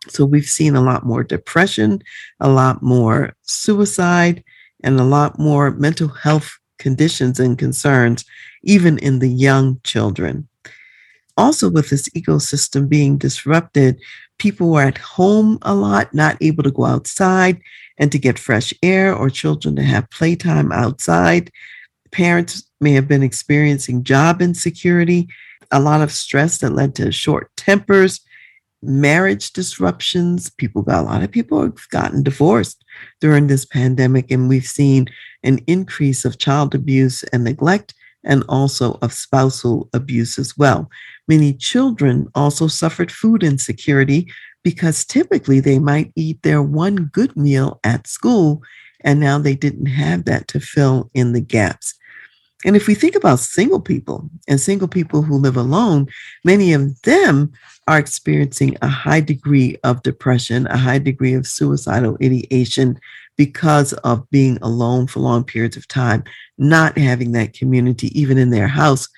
So 0.10 0.26
we've 0.26 0.46
seen 0.46 0.76
a 0.76 0.82
lot 0.82 1.06
more 1.06 1.24
depression 1.24 2.04
a 2.40 2.50
lot 2.50 2.84
more 2.84 3.36
suicide 3.42 4.44
and 4.84 5.00
a 5.00 5.04
lot 5.04 5.40
more 5.40 5.72
mental 5.72 6.10
health 6.10 6.58
conditions 6.78 7.40
and 7.40 7.58
concerns, 7.58 8.26
even 8.64 8.98
in 9.00 9.20
the 9.20 9.30
young 9.30 9.80
children. 9.84 10.48
Also, 11.38 11.70
with 11.70 11.90
this 11.90 12.10
ecosystem 12.10 12.88
being 12.88 13.18
disrupted, 13.18 14.00
people 14.38 14.70
were 14.70 14.84
at 14.84 14.98
home 14.98 15.58
a 15.64 15.74
lot, 15.74 16.14
not 16.14 16.38
able 16.42 16.64
to 16.64 16.72
go 16.72 16.86
outside 16.86 17.60
and 17.98 18.12
to 18.12 18.20
get 18.20 18.38
fresh 18.38 18.74
air 18.84 19.16
or 19.16 19.30
children 19.30 19.76
to 19.76 19.84
have 19.84 20.10
playtime 20.12 20.72
outside. 20.72 21.50
Parents 22.12 22.64
may 22.82 22.92
have 22.92 23.08
been 23.08 23.24
experiencing 23.24 24.04
job 24.04 24.42
insecurity, 24.42 25.28
a 25.72 25.80
lot 25.80 26.02
of 26.02 26.12
stress 26.12 26.60
that 26.60 26.72
led 26.72 26.94
to 26.96 27.12
short 27.12 27.50
tempers, 27.58 28.20
marriage 28.84 29.54
disruptions. 29.54 30.52
People 30.52 30.84
got 30.84 31.02
a 31.02 31.08
lot 31.08 31.24
of 31.24 31.32
people 31.32 31.62
have 31.62 31.90
gotten 31.90 32.22
divorced 32.22 32.83
during 33.22 33.48
this 33.48 33.66
pandemic, 33.66 34.32
and 34.32 34.50
we've 34.50 34.66
seen 34.66 35.08
an 35.44 35.60
increase 35.68 36.26
of 36.26 36.38
child 36.38 36.74
abuse 36.76 37.24
and 37.34 37.44
neglect, 37.44 37.94
and 38.24 38.44
also 38.48 38.98
of 39.02 39.12
spousal 39.12 39.90
abuse 39.94 40.40
as 40.40 40.58
well. 40.58 40.90
Many 41.28 41.54
children 41.54 42.28
also 42.36 42.68
suffered 42.68 43.12
food 43.12 43.44
insecurity 43.44 44.32
because 44.64 45.06
typically 45.06 45.60
they 45.60 45.78
might 45.78 46.12
eat 46.16 46.42
their 46.42 46.62
one 46.62 47.10
good 47.12 47.36
meal 47.36 47.80
at 47.84 48.08
school, 48.08 48.62
and 49.02 49.20
now 49.20 49.38
they 49.38 49.56
didn't 49.56 49.88
have 49.88 50.26
that 50.26 50.48
to 50.50 50.60
fill 50.60 51.10
in 51.14 51.34
the 51.34 51.42
gaps. 51.42 51.96
And 52.66 52.76
if 52.76 52.88
we 52.88 52.96
think 52.96 53.16
about 53.16 53.40
single 53.40 53.82
people 53.82 54.30
and 54.48 54.60
single 54.60 54.88
people 54.88 55.22
who 55.22 55.38
live 55.38 55.58
alone, 55.58 56.08
many 56.44 56.74
of 56.74 57.02
them 57.02 57.52
are 57.88 58.00
experiencing 58.00 58.78
a 58.82 58.88
high 58.88 59.20
degree 59.20 59.78
of 59.84 60.04
depression, 60.04 60.68
a 60.68 60.78
high 60.78 61.00
degree 61.00 61.34
of 61.34 61.48
suicidal 61.48 62.18
ideation 62.24 63.00
because 63.38 63.94
of 63.94 64.30
being 64.30 64.58
alone 64.62 65.08
for 65.08 65.20
long 65.20 65.44
periods 65.44 65.76
of 65.76 65.88
time, 65.88 66.24
not 66.58 66.98
having 66.98 67.32
that 67.34 67.54
community, 67.54 68.18
even 68.20 68.38
in 68.38 68.50
their 68.50 68.68
house, 68.68 69.10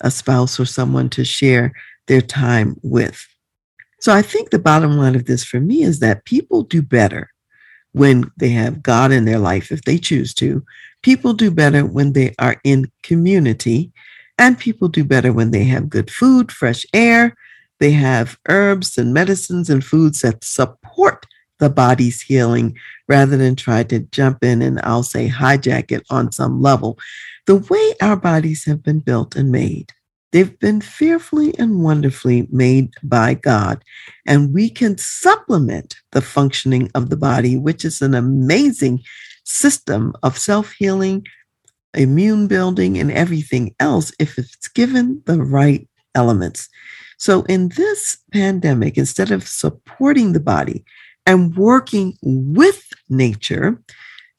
a 0.00 0.10
spouse 0.10 0.58
or 0.58 0.64
someone 0.64 1.08
to 1.10 1.24
share 1.24 1.72
their 2.06 2.22
time 2.22 2.76
with. 2.82 3.26
So 4.00 4.12
I 4.12 4.22
think 4.22 4.50
the 4.50 4.58
bottom 4.58 4.96
line 4.96 5.14
of 5.14 5.26
this 5.26 5.44
for 5.44 5.60
me 5.60 5.82
is 5.82 6.00
that 6.00 6.24
people 6.24 6.62
do 6.62 6.82
better 6.82 7.30
when 7.92 8.30
they 8.36 8.50
have 8.50 8.82
God 8.82 9.12
in 9.12 9.24
their 9.24 9.38
life, 9.38 9.72
if 9.72 9.82
they 9.82 9.98
choose 9.98 10.32
to. 10.34 10.64
People 11.02 11.32
do 11.32 11.50
better 11.50 11.84
when 11.84 12.12
they 12.12 12.34
are 12.38 12.56
in 12.64 12.90
community, 13.02 13.92
and 14.38 14.58
people 14.58 14.88
do 14.88 15.04
better 15.04 15.32
when 15.32 15.50
they 15.50 15.64
have 15.64 15.90
good 15.90 16.10
food, 16.10 16.52
fresh 16.52 16.84
air, 16.92 17.34
they 17.80 17.92
have 17.92 18.38
herbs 18.48 18.98
and 18.98 19.14
medicines 19.14 19.70
and 19.70 19.84
foods 19.84 20.22
that 20.22 20.42
support 20.42 21.26
the 21.58 21.70
body's 21.70 22.20
healing 22.20 22.76
rather 23.08 23.36
than 23.36 23.56
try 23.56 23.82
to 23.82 24.00
jump 24.00 24.44
in 24.44 24.62
and 24.62 24.80
I'll 24.82 25.02
say 25.02 25.28
hijack 25.28 25.90
it 25.90 26.04
on 26.10 26.32
some 26.32 26.62
level. 26.62 26.98
The 27.46 27.56
way 27.56 27.94
our 28.00 28.16
bodies 28.16 28.64
have 28.64 28.82
been 28.82 29.00
built 29.00 29.34
and 29.34 29.50
made, 29.50 29.92
they've 30.32 30.58
been 30.58 30.80
fearfully 30.80 31.56
and 31.58 31.82
wonderfully 31.82 32.46
made 32.50 32.94
by 33.02 33.34
God. 33.34 33.82
And 34.26 34.52
we 34.54 34.70
can 34.70 34.98
supplement 34.98 35.96
the 36.12 36.22
functioning 36.22 36.90
of 36.94 37.10
the 37.10 37.16
body, 37.16 37.56
which 37.56 37.84
is 37.84 38.02
an 38.02 38.14
amazing 38.14 39.02
system 39.48 40.14
of 40.22 40.38
self 40.38 40.72
healing, 40.72 41.26
immune 41.94 42.46
building, 42.46 42.98
and 42.98 43.10
everything 43.10 43.74
else 43.80 44.12
if 44.18 44.38
it's 44.38 44.68
given 44.68 45.22
the 45.26 45.42
right 45.42 45.88
elements. 46.14 46.68
So, 47.18 47.42
in 47.44 47.70
this 47.70 48.18
pandemic, 48.32 48.96
instead 48.96 49.30
of 49.30 49.48
supporting 49.48 50.32
the 50.32 50.40
body 50.40 50.84
and 51.26 51.56
working 51.56 52.16
with 52.22 52.86
nature, 53.08 53.82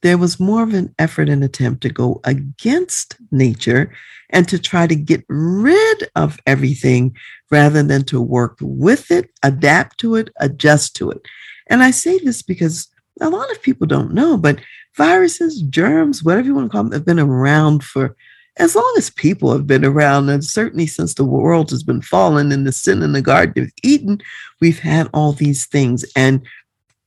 there 0.01 0.17
was 0.17 0.39
more 0.39 0.63
of 0.63 0.73
an 0.73 0.93
effort 0.97 1.27
and 1.27 1.43
attempt 1.43 1.81
to 1.81 1.89
go 1.89 2.21
against 2.23 3.17
nature 3.31 3.91
and 4.29 4.47
to 4.47 4.59
try 4.59 4.87
to 4.87 4.95
get 4.95 5.25
rid 5.27 6.09
of 6.15 6.39
everything 6.45 7.15
rather 7.51 7.83
than 7.83 8.03
to 8.05 8.21
work 8.21 8.57
with 8.61 9.11
it, 9.11 9.29
adapt 9.43 9.97
to 9.99 10.15
it, 10.15 10.29
adjust 10.39 10.95
to 10.95 11.09
it. 11.11 11.19
And 11.67 11.83
I 11.83 11.91
say 11.91 12.19
this 12.19 12.41
because 12.41 12.87
a 13.21 13.29
lot 13.29 13.51
of 13.51 13.61
people 13.61 13.87
don't 13.87 14.13
know, 14.13 14.37
but 14.37 14.59
viruses, 14.95 15.61
germs, 15.63 16.23
whatever 16.23 16.47
you 16.47 16.55
want 16.55 16.67
to 16.67 16.71
call 16.71 16.83
them, 16.83 16.93
have 16.93 17.05
been 17.05 17.19
around 17.19 17.83
for 17.83 18.15
as 18.57 18.75
long 18.75 18.93
as 18.97 19.09
people 19.09 19.53
have 19.53 19.65
been 19.65 19.85
around, 19.85 20.27
and 20.27 20.43
certainly 20.43 20.85
since 20.85 21.13
the 21.13 21.23
world 21.23 21.69
has 21.69 21.81
been 21.81 22.01
fallen 22.01 22.51
and 22.51 22.67
the 22.67 22.73
sin 22.73 23.01
in 23.01 23.13
the 23.13 23.21
Garden 23.21 23.63
of 23.63 23.71
Eden, 23.83 24.21
we've 24.59 24.79
had 24.79 25.09
all 25.13 25.31
these 25.31 25.65
things. 25.65 26.03
And 26.13 26.45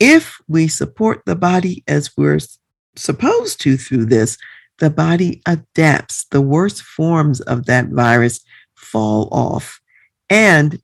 if 0.01 0.41
we 0.49 0.67
support 0.67 1.23
the 1.27 1.37
body 1.37 1.85
as 1.87 2.11
we're 2.17 2.39
supposed 2.97 3.61
to 3.61 3.77
through 3.77 4.07
this, 4.07 4.39
the 4.79 4.89
body 4.89 5.43
adapts. 5.47 6.25
The 6.25 6.41
worst 6.41 6.83
forms 6.83 7.41
of 7.43 7.67
that 7.67 7.89
virus 7.89 8.41
fall 8.75 9.29
off. 9.31 9.81
And 10.31 10.81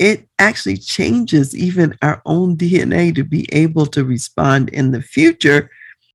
it 0.00 0.28
actually 0.38 0.78
changes 0.78 1.56
even 1.56 1.96
our 2.02 2.20
own 2.26 2.56
DNA 2.56 3.14
to 3.14 3.22
be 3.22 3.46
able 3.52 3.86
to 3.86 4.04
respond 4.04 4.70
in 4.70 4.90
the 4.90 5.02
future. 5.02 5.70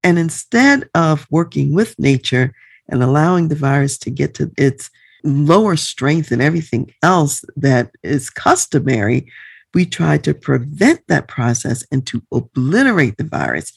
And 0.06 0.18
instead 0.18 0.88
of 0.96 1.28
working 1.30 1.74
with 1.74 2.00
nature, 2.00 2.54
and 2.88 3.02
allowing 3.02 3.48
the 3.48 3.56
virus 3.56 3.98
to 4.00 4.10
get 4.10 4.34
to 4.36 4.52
its 4.58 4.90
lower 5.24 5.76
strength 5.76 6.32
and 6.32 6.42
everything 6.42 6.94
else 7.02 7.44
that 7.56 7.92
is 8.04 8.30
customary, 8.30 9.28
we 9.74 9.86
try 9.86 10.18
to 10.20 10.34
prevent 10.34 11.02
that 11.08 11.28
process 11.28 11.84
and 11.92 12.06
to 12.08 12.22
obliterate 12.32 13.18
the 13.18 13.24
virus. 13.24 13.74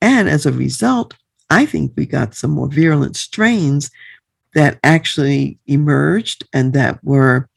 And 0.00 0.28
as 0.28 0.46
a 0.46 0.52
result, 0.52 1.14
I 1.50 1.66
think 1.66 1.92
we 1.96 2.06
got 2.06 2.34
some 2.34 2.52
more 2.52 2.68
virulent 2.68 3.16
strains 3.16 3.90
that 4.54 4.78
actually 4.82 5.58
emerged 5.66 6.46
and 6.52 6.72
that 6.72 7.02
were 7.02 7.48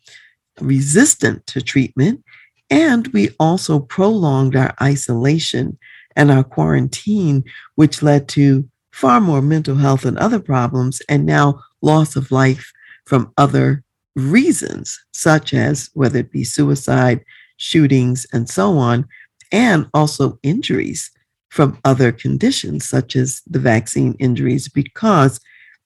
resistant 0.60 1.46
to 1.48 1.62
treatment. 1.62 2.24
And 2.70 3.08
we 3.10 3.30
also 3.40 3.80
prolonged 3.80 4.56
our 4.56 4.74
isolation 4.82 5.78
and 6.16 6.32
our 6.32 6.44
quarantine, 6.44 7.44
which 7.76 8.02
led 8.02 8.28
to 8.30 8.68
far 8.92 9.20
more 9.20 9.42
mental 9.42 9.76
health 9.76 10.06
and 10.06 10.18
other 10.18 10.40
problems, 10.40 11.02
and 11.10 11.26
now 11.26 11.62
loss 11.82 12.16
of 12.16 12.32
life 12.32 12.72
from 13.06 13.32
other 13.38 13.84
reasons, 14.16 15.00
such 15.12 15.54
as 15.54 15.90
whether 15.94 16.20
it 16.20 16.32
be 16.32 16.44
suicide, 16.44 17.24
shootings, 17.58 18.26
and 18.34 18.50
so 18.50 18.78
on, 18.78 19.06
and 19.52 19.88
also 19.94 20.40
injuries 20.44 21.12
from 21.50 21.78
other 21.86 22.12
conditions, 22.12 22.88
such 22.88 23.16
as 23.16 23.42
the 23.48 23.60
vaccine 23.60 24.16
injuries, 24.20 24.68
because 24.68 25.40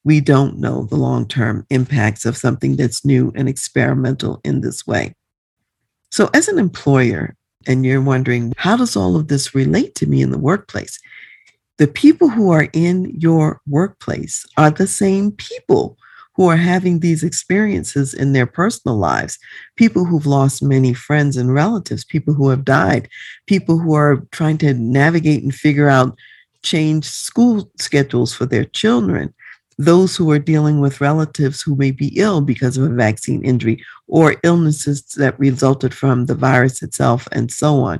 we 0.04 0.20
don't 0.20 0.58
know 0.58 0.84
the 0.84 0.96
long 0.96 1.26
term 1.26 1.66
impacts 1.70 2.24
of 2.24 2.36
something 2.36 2.76
that's 2.76 3.04
new 3.04 3.32
and 3.34 3.48
experimental 3.48 4.40
in 4.44 4.60
this 4.60 4.86
way. 4.86 5.14
So, 6.10 6.30
as 6.34 6.48
an 6.48 6.58
employer, 6.58 7.36
and 7.66 7.84
you're 7.84 8.02
wondering, 8.02 8.52
how 8.56 8.76
does 8.76 8.96
all 8.96 9.16
of 9.16 9.28
this 9.28 9.54
relate 9.54 9.94
to 9.96 10.06
me 10.06 10.22
in 10.22 10.30
the 10.30 10.38
workplace? 10.38 10.98
the 11.80 11.88
people 11.88 12.28
who 12.28 12.50
are 12.50 12.68
in 12.74 13.10
your 13.18 13.58
workplace 13.66 14.44
are 14.58 14.70
the 14.70 14.86
same 14.86 15.32
people 15.32 15.96
who 16.36 16.46
are 16.46 16.56
having 16.58 17.00
these 17.00 17.24
experiences 17.24 18.12
in 18.12 18.34
their 18.34 18.44
personal 18.44 18.98
lives. 18.98 19.38
People 19.76 20.04
who've 20.04 20.26
lost 20.26 20.62
many 20.62 20.92
friends 20.92 21.38
and 21.38 21.54
relatives, 21.54 22.04
people 22.04 22.34
who 22.34 22.50
have 22.50 22.66
died, 22.66 23.08
people 23.46 23.78
who 23.78 23.94
are 23.94 24.20
trying 24.30 24.58
to 24.58 24.74
navigate 24.74 25.42
and 25.42 25.54
figure 25.54 25.88
out 25.88 26.18
change 26.62 27.06
school 27.06 27.70
schedules 27.78 28.34
for 28.34 28.44
their 28.44 28.66
children. 28.66 29.32
Those 29.80 30.14
who 30.14 30.30
are 30.30 30.38
dealing 30.38 30.78
with 30.78 31.00
relatives 31.00 31.62
who 31.62 31.74
may 31.74 31.90
be 31.90 32.08
ill 32.16 32.42
because 32.42 32.76
of 32.76 32.84
a 32.84 32.94
vaccine 32.94 33.42
injury 33.42 33.82
or 34.08 34.36
illnesses 34.44 35.02
that 35.16 35.38
resulted 35.40 35.94
from 35.94 36.26
the 36.26 36.34
virus 36.34 36.82
itself 36.82 37.26
and 37.32 37.50
so 37.50 37.80
on. 37.80 37.98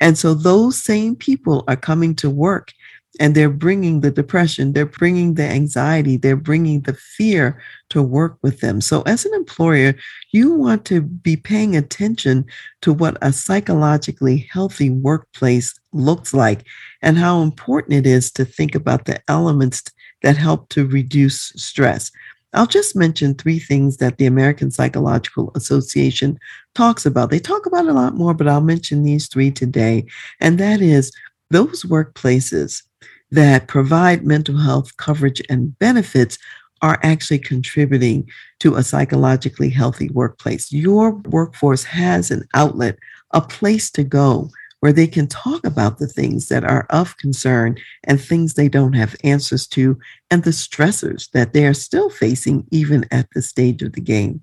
And 0.00 0.16
so 0.16 0.32
those 0.32 0.82
same 0.82 1.14
people 1.14 1.64
are 1.68 1.76
coming 1.76 2.14
to 2.16 2.30
work 2.30 2.72
and 3.20 3.34
they're 3.34 3.50
bringing 3.50 4.00
the 4.00 4.10
depression, 4.10 4.72
they're 4.72 4.86
bringing 4.86 5.34
the 5.34 5.42
anxiety, 5.42 6.16
they're 6.16 6.36
bringing 6.36 6.80
the 6.82 6.94
fear 6.94 7.60
to 7.90 8.02
work 8.02 8.38
with 8.42 8.60
them. 8.60 8.80
So, 8.80 9.02
as 9.02 9.26
an 9.26 9.34
employer, 9.34 9.94
you 10.30 10.54
want 10.54 10.84
to 10.86 11.00
be 11.00 11.36
paying 11.36 11.76
attention 11.76 12.46
to 12.82 12.92
what 12.92 13.18
a 13.20 13.32
psychologically 13.32 14.48
healthy 14.50 14.90
workplace 14.90 15.78
looks 15.92 16.32
like 16.32 16.64
and 17.02 17.18
how 17.18 17.42
important 17.42 17.94
it 17.94 18.06
is 18.06 18.30
to 18.32 18.44
think 18.44 18.74
about 18.74 19.06
the 19.06 19.20
elements 19.28 19.82
that 20.22 20.36
help 20.36 20.68
to 20.70 20.86
reduce 20.86 21.52
stress. 21.56 22.10
I'll 22.54 22.66
just 22.66 22.96
mention 22.96 23.34
three 23.34 23.58
things 23.58 23.98
that 23.98 24.16
the 24.16 24.26
American 24.26 24.70
Psychological 24.70 25.52
Association 25.54 26.38
talks 26.74 27.04
about. 27.04 27.30
They 27.30 27.38
talk 27.38 27.66
about 27.66 27.86
a 27.86 27.92
lot 27.92 28.14
more, 28.14 28.32
but 28.32 28.48
I'll 28.48 28.62
mention 28.62 29.02
these 29.02 29.28
three 29.28 29.50
today. 29.50 30.06
And 30.40 30.58
that 30.58 30.80
is 30.80 31.12
those 31.50 31.82
workplaces 31.84 32.82
that 33.30 33.68
provide 33.68 34.26
mental 34.26 34.56
health 34.56 34.96
coverage 34.96 35.42
and 35.50 35.78
benefits 35.78 36.38
are 36.80 36.98
actually 37.02 37.38
contributing 37.38 38.28
to 38.60 38.76
a 38.76 38.82
psychologically 38.82 39.68
healthy 39.68 40.08
workplace. 40.10 40.72
Your 40.72 41.12
workforce 41.26 41.84
has 41.84 42.30
an 42.30 42.46
outlet, 42.54 42.98
a 43.32 43.40
place 43.40 43.90
to 43.90 44.04
go 44.04 44.50
where 44.80 44.92
they 44.92 45.06
can 45.06 45.26
talk 45.26 45.64
about 45.64 45.98
the 45.98 46.06
things 46.06 46.48
that 46.48 46.64
are 46.64 46.86
of 46.90 47.16
concern 47.16 47.76
and 48.04 48.20
things 48.20 48.54
they 48.54 48.68
don't 48.68 48.92
have 48.92 49.16
answers 49.24 49.66
to, 49.66 49.98
and 50.30 50.44
the 50.44 50.50
stressors 50.50 51.30
that 51.32 51.52
they 51.52 51.66
are 51.66 51.74
still 51.74 52.10
facing 52.10 52.66
even 52.70 53.04
at 53.10 53.26
this 53.34 53.48
stage 53.48 53.82
of 53.82 53.92
the 53.92 54.00
game. 54.00 54.42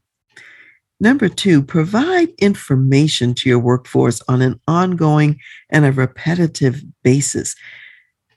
Number 0.99 1.27
two, 1.27 1.61
provide 1.61 2.29
information 2.37 3.33
to 3.35 3.49
your 3.49 3.59
workforce 3.59 4.21
on 4.27 4.41
an 4.41 4.59
ongoing 4.67 5.39
and 5.69 5.85
a 5.85 5.91
repetitive 5.91 6.81
basis. 7.03 7.55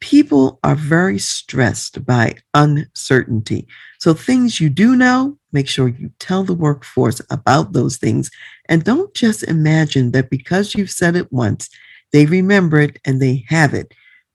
People 0.01 0.59
are 0.65 0.75
very 0.75 1.19
stressed 1.19 2.05
by 2.05 2.35
uncertainty. 2.55 3.67
So, 3.99 4.15
things 4.15 4.61
you 4.61 4.71
do 4.71 4.97
know, 4.97 5.39
make 5.53 5.69
sure 5.69 5.89
you 5.89 6.11
tell 6.19 6.45
the 6.45 6.55
workforce 6.55 7.21
about 7.31 7.73
those 7.73 7.97
things. 7.97 8.31
And 8.69 8.85
don't 8.85 9.15
just 9.15 9.43
imagine 9.45 10.13
that 10.13 10.31
because 10.31 10.75
you've 10.75 10.91
said 10.91 11.17
it 11.17 11.33
once, 11.33 11.69
they 12.13 12.27
remember 12.27 12.81
it 12.81 12.99
and 13.05 13.21
they 13.21 13.45
have 13.49 13.75
it. 13.75 13.93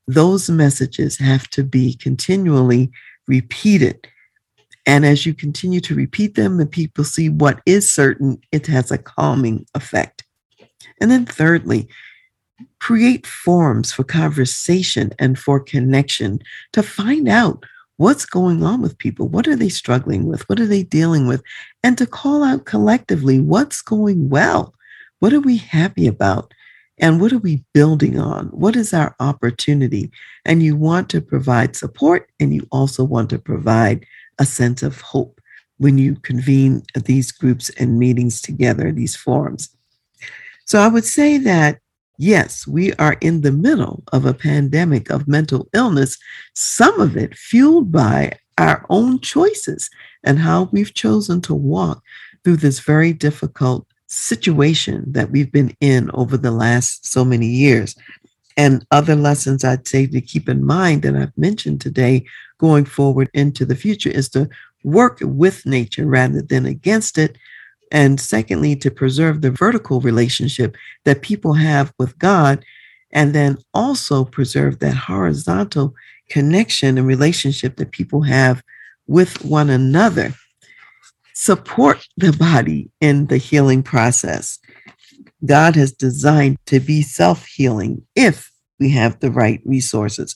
Those 0.08 0.50
messages 0.50 1.18
have 1.18 1.48
to 1.50 1.64
be 1.64 1.96
continually 1.96 2.92
repeated. 3.28 4.08
And 4.86 5.06
as 5.06 5.26
you 5.26 5.34
continue 5.34 5.80
to 5.82 5.96
repeat 5.96 6.36
them 6.36 6.60
and 6.60 6.70
people 6.70 7.06
see 7.06 7.30
what 7.30 7.62
is 7.66 7.90
certain, 7.90 8.42
it 8.52 8.68
has 8.68 8.92
a 8.92 8.98
calming 8.98 9.66
effect. 9.76 10.26
And 11.00 11.10
then, 11.10 11.26
thirdly, 11.26 11.88
create 12.80 13.26
forums 13.26 13.94
for 13.94 14.04
conversation 14.04 15.14
and 15.20 15.40
for 15.40 15.60
connection 15.60 16.40
to 16.74 16.84
find 16.84 17.30
out 17.30 17.64
what's 17.98 18.26
going 18.26 18.64
on 18.64 18.82
with 18.82 18.98
people. 18.98 19.30
What 19.30 19.48
are 19.48 19.56
they 19.56 19.70
struggling 19.70 20.26
with? 20.26 20.48
What 20.50 20.60
are 20.60 20.66
they 20.66 20.84
dealing 20.84 21.28
with? 21.28 21.42
And 21.84 21.98
to 21.98 22.06
call 22.06 22.44
out 22.44 22.66
collectively 22.66 23.40
what's 23.40 23.82
going 23.82 24.30
well. 24.30 24.74
What 25.20 25.32
are 25.32 25.40
we 25.40 25.58
happy 25.58 26.08
about? 26.08 26.54
And 27.00 27.20
what 27.20 27.34
are 27.34 27.40
we 27.40 27.64
building 27.74 28.20
on? 28.20 28.48
What 28.48 28.76
is 28.76 28.94
our 28.94 29.16
opportunity? 29.20 30.12
And 30.46 30.62
you 30.62 30.76
want 30.76 31.10
to 31.10 31.22
provide 31.22 31.76
support 31.76 32.30
and 32.40 32.54
you 32.54 32.68
also 32.72 33.04
want 33.04 33.30
to 33.32 33.40
provide 33.40 34.06
a 34.40 34.46
sense 34.46 34.84
of 34.84 35.02
hope 35.02 35.40
when 35.78 35.98
you 35.98 36.16
convene 36.16 36.84
these 37.06 37.32
groups 37.32 37.70
and 37.72 37.98
meetings 37.98 38.42
together, 38.42 38.92
these 38.92 39.16
forums. 39.16 39.76
So 40.66 40.80
I 40.80 40.88
would 40.88 41.06
say 41.06 41.38
that 41.40 41.80
yes, 42.18 42.68
we 42.68 42.94
are 42.94 43.18
in 43.22 43.42
the 43.42 43.52
middle 43.52 44.04
of 44.14 44.26
a 44.26 44.34
pandemic 44.34 45.10
of 45.10 45.28
mental 45.28 45.68
illness, 45.74 46.18
some 46.54 47.00
of 47.00 47.18
it 47.18 47.36
fueled 47.36 47.92
by 47.92 48.34
our 48.58 48.86
own 48.90 49.20
choices 49.20 49.90
and 50.24 50.40
how 50.40 50.70
we've 50.72 50.94
chosen 50.94 51.42
to 51.42 51.56
walk 51.56 52.04
through 52.44 52.58
this 52.58 52.80
very 52.80 53.14
difficult 53.14 53.88
situation 54.14 55.04
that 55.08 55.32
we've 55.32 55.52
been 55.52 55.76
in 55.82 56.12
over 56.14 56.38
the 56.38 56.52
last 56.52 57.06
so 57.06 57.26
many 57.26 57.48
years. 57.48 57.96
And 58.56 58.86
other 58.92 59.16
lessons 59.16 59.64
I'd 59.64 59.88
say 59.88 60.06
to 60.06 60.22
keep 60.22 60.48
in 60.48 60.64
mind 60.64 61.02
that 61.02 61.16
I've 61.16 61.38
mentioned 61.38 61.82
today 61.82 62.26
going 62.60 62.86
forward 62.86 63.30
into 63.34 63.66
the 63.66 63.76
future 63.76 64.10
is 64.10 64.30
to 64.30 64.48
work 64.84 65.18
with 65.22 65.66
nature 65.66 66.06
rather 66.06 66.42
than 66.42 66.66
against 66.66 67.18
it. 67.18 67.38
And 67.92 68.20
secondly, 68.20 68.76
to 68.78 68.92
preserve 68.92 69.42
the 69.42 69.52
vertical 69.52 70.02
relationship 70.02 70.76
that 71.06 71.22
people 71.22 71.54
have 71.54 71.94
with 71.98 72.18
God. 72.20 72.64
And 73.12 73.34
then 73.34 73.58
also 73.74 74.26
preserve 74.26 74.80
that 74.80 74.96
horizontal 74.96 75.94
connection 76.30 76.98
and 76.98 77.08
relationship 77.08 77.76
that 77.78 77.92
people 77.92 78.22
have 78.24 78.64
with 79.08 79.44
one 79.44 79.70
another 79.70 80.34
support 81.34 82.08
the 82.18 82.34
body 82.34 82.90
in 83.02 83.28
the 83.28 83.38
healing 83.38 83.84
process. 83.84 84.60
God 85.46 85.76
has 85.76 85.92
designed 85.92 86.58
to 86.68 86.80
be 86.80 87.02
self 87.02 87.46
healing 87.46 88.06
if 88.16 88.52
we 88.80 88.90
have 88.90 89.20
the 89.20 89.32
right 89.32 89.62
resources. 89.66 90.36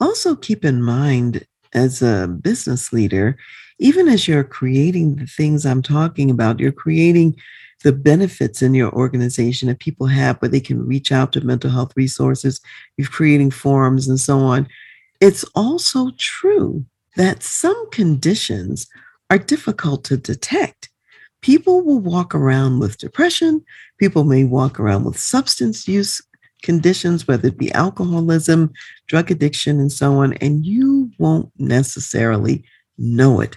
Also, 0.00 0.36
keep 0.36 0.64
in 0.64 0.82
mind 0.82 1.46
as 1.74 2.02
a 2.02 2.28
business 2.28 2.92
leader, 2.92 3.36
even 3.78 4.08
as 4.08 4.26
you're 4.26 4.44
creating 4.44 5.16
the 5.16 5.26
things 5.26 5.64
I'm 5.64 5.82
talking 5.82 6.30
about, 6.30 6.60
you're 6.60 6.72
creating 6.72 7.36
the 7.84 7.92
benefits 7.92 8.60
in 8.60 8.74
your 8.74 8.92
organization 8.92 9.68
that 9.68 9.78
people 9.78 10.06
have 10.06 10.36
where 10.38 10.48
they 10.48 10.60
can 10.60 10.86
reach 10.86 11.12
out 11.12 11.32
to 11.32 11.40
mental 11.40 11.70
health 11.70 11.92
resources, 11.96 12.60
you're 12.96 13.08
creating 13.08 13.52
forums 13.52 14.08
and 14.08 14.18
so 14.18 14.38
on. 14.38 14.68
It's 15.20 15.44
also 15.54 16.10
true 16.18 16.84
that 17.16 17.42
some 17.42 17.88
conditions 17.90 18.88
are 19.30 19.38
difficult 19.38 20.04
to 20.04 20.16
detect. 20.16 20.88
People 21.40 21.82
will 21.82 22.00
walk 22.00 22.34
around 22.34 22.80
with 22.80 22.98
depression. 22.98 23.64
People 23.98 24.24
may 24.24 24.44
walk 24.44 24.80
around 24.80 25.04
with 25.04 25.18
substance 25.18 25.86
use 25.86 26.20
conditions, 26.62 27.28
whether 27.28 27.48
it 27.48 27.58
be 27.58 27.72
alcoholism, 27.72 28.72
drug 29.06 29.30
addiction, 29.30 29.78
and 29.78 29.92
so 29.92 30.14
on, 30.14 30.32
and 30.34 30.66
you 30.66 31.10
won't 31.18 31.50
necessarily 31.58 32.64
know 32.96 33.40
it. 33.40 33.56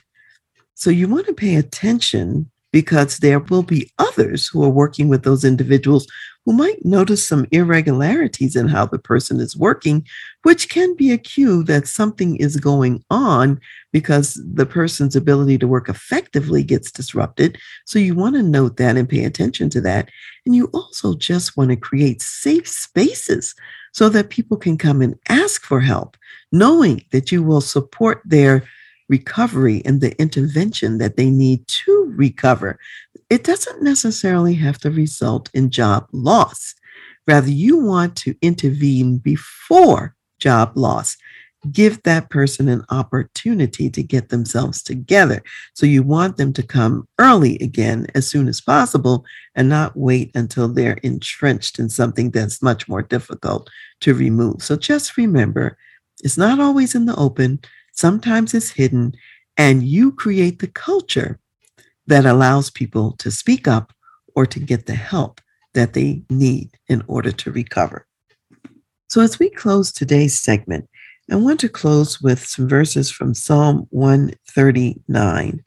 So 0.76 0.90
you 0.90 1.08
want 1.08 1.26
to 1.28 1.34
pay 1.34 1.56
attention 1.56 2.50
because 2.72 3.18
there 3.18 3.40
will 3.40 3.64
be 3.64 3.92
others 3.98 4.48
who 4.48 4.64
are 4.64 4.70
working 4.70 5.10
with 5.10 5.24
those 5.24 5.44
individuals 5.44 6.08
who 6.46 6.54
might 6.54 6.84
notice 6.84 7.26
some 7.26 7.46
irregularities 7.52 8.56
in 8.56 8.68
how 8.68 8.86
the 8.86 8.98
person 8.98 9.40
is 9.40 9.56
working, 9.56 10.06
which 10.44 10.70
can 10.70 10.96
be 10.96 11.12
a 11.12 11.18
cue 11.18 11.64
that 11.64 11.88
something 11.88 12.36
is 12.38 12.58
going 12.58 13.04
on 13.10 13.60
because 13.92 14.42
the 14.54 14.66
person's 14.66 15.16
ability 15.16 15.58
to 15.58 15.68
work 15.68 15.88
effectively 15.88 16.64
gets 16.64 16.92
disrupted. 16.92 17.58
So 17.86 18.00
you 18.00 18.16
want 18.16 18.36
to 18.36 18.44
note 18.44 18.78
that 18.78 18.98
and 18.98 19.08
pay 19.08 19.24
attention 19.24 19.70
to 19.72 19.82
that. 19.82 20.10
And 20.46 20.56
you 20.56 20.70
also 20.74 21.16
just 21.16 21.56
want 21.58 21.70
to 21.70 21.76
create 21.76 22.22
safe 22.22 22.68
spaces 22.68 23.54
so 23.94 24.10
that 24.10 24.30
people 24.30 24.58
can 24.58 24.78
come 24.78 25.02
and 25.02 25.16
ask 25.30 25.64
for 25.64 25.80
help, 25.82 26.18
knowing 26.52 27.04
that 27.12 27.32
you 27.32 27.44
will 27.44 27.62
support 27.62 28.22
their 28.26 28.64
recovery 29.12 29.84
and 29.86 30.02
the 30.02 30.20
intervention 30.20 30.98
that 30.98 31.18
they 31.18 31.30
need 31.30 31.68
to 31.68 32.12
recover. 32.16 32.80
It 33.30 33.44
doesn't 33.44 33.84
necessarily 33.84 34.56
have 34.56 34.80
to 34.80 34.90
result 34.90 35.50
in 35.54 35.70
job 35.70 36.08
loss. 36.14 36.74
Rather, 37.28 37.52
you 37.52 37.78
want 37.78 38.16
to 38.18 38.36
intervene 38.42 39.18
before 39.20 40.16
job 40.40 40.72
loss. 40.76 41.18
Give 41.72 42.02
that 42.04 42.32
person 42.32 42.68
an 42.70 42.84
opportunity 42.90 43.92
to 43.92 44.02
get 44.02 44.30
themselves 44.30 44.82
together. 44.82 45.44
So 45.76 45.86
you 45.86 46.02
want 46.02 46.38
them 46.38 46.54
to 46.54 46.64
come 46.64 47.08
early 47.20 47.58
again 47.60 48.08
as 48.16 48.28
soon 48.28 48.48
as 48.48 48.62
possible 48.62 49.24
and 49.54 49.70
not 49.70 49.96
wait 49.96 50.32
until 50.34 50.68
they're 50.68 51.00
entrenched 51.04 51.78
in 51.78 51.90
something 51.90 52.32
that's 52.32 52.64
much 52.64 52.88
more 52.88 53.04
difficult 53.04 53.70
to 54.00 54.16
remove. 54.16 54.64
So 54.64 54.76
just 54.76 55.18
remember, 55.18 55.78
it's 56.24 56.38
not 56.38 56.60
always 56.60 56.96
in 56.96 57.06
the 57.06 57.16
open. 57.16 57.60
Sometimes 58.02 58.56
it's 58.56 58.72
hidden, 58.72 59.14
and 59.58 59.84
you 59.84 60.12
create 60.12 60.58
the 60.58 60.66
culture 60.66 61.40
that 62.08 62.26
allows 62.26 62.72
people 62.72 63.12
to 63.20 63.30
speak 63.30 63.68
up 63.68 63.94
or 64.34 64.48
to 64.48 64.60
get 64.60 64.88
the 64.88 64.96
help 64.96 65.40
that 65.76 65.94
they 65.94 66.24
need 66.28 66.72
in 66.88 67.04
order 67.06 67.32
to 67.32 67.52
recover. 67.52 68.08
So, 69.08 69.22
as 69.22 69.38
we 69.38 69.52
close 69.52 69.92
today's 69.92 70.40
segment, 70.40 70.90
I 71.30 71.36
want 71.36 71.60
to 71.60 71.70
close 71.70 72.20
with 72.20 72.44
some 72.44 72.68
verses 72.68 73.12
from 73.12 73.36
Psalm 73.36 73.86
139. 73.92 75.62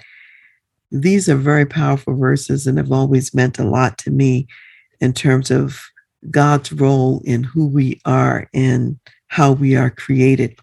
These 0.90 1.28
are 1.28 1.36
very 1.36 1.66
powerful 1.66 2.16
verses 2.16 2.66
and 2.66 2.78
have 2.78 2.90
always 2.90 3.32
meant 3.32 3.60
a 3.60 3.70
lot 3.78 3.96
to 3.98 4.10
me 4.10 4.48
in 5.00 5.12
terms 5.12 5.52
of 5.52 5.80
God's 6.32 6.72
role 6.72 7.22
in 7.24 7.44
who 7.44 7.68
we 7.68 8.00
are 8.04 8.48
and 8.52 8.98
how 9.28 9.52
we 9.52 9.76
are 9.76 9.90
created. 9.90 10.58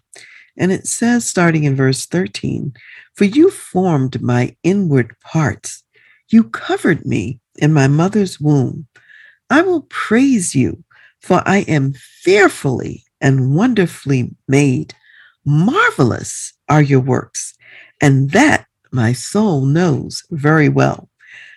And 0.56 0.70
it 0.70 0.86
says, 0.86 1.26
starting 1.26 1.64
in 1.64 1.74
verse 1.74 2.06
13, 2.06 2.74
For 3.14 3.24
you 3.24 3.50
formed 3.50 4.20
my 4.20 4.56
inward 4.62 5.14
parts, 5.20 5.82
you 6.28 6.44
covered 6.44 7.04
me 7.06 7.40
in 7.56 7.72
my 7.72 7.88
mother's 7.88 8.40
womb. 8.40 8.86
I 9.50 9.62
will 9.62 9.82
praise 9.82 10.54
you, 10.54 10.84
for 11.20 11.42
I 11.46 11.58
am 11.68 11.94
fearfully 11.94 13.04
and 13.20 13.54
wonderfully 13.54 14.34
made. 14.48 14.94
Marvelous 15.44 16.52
are 16.68 16.82
your 16.82 17.00
works, 17.00 17.54
and 18.00 18.30
that 18.30 18.66
my 18.90 19.12
soul 19.12 19.64
knows 19.64 20.22
very 20.30 20.68
well. 20.68 21.08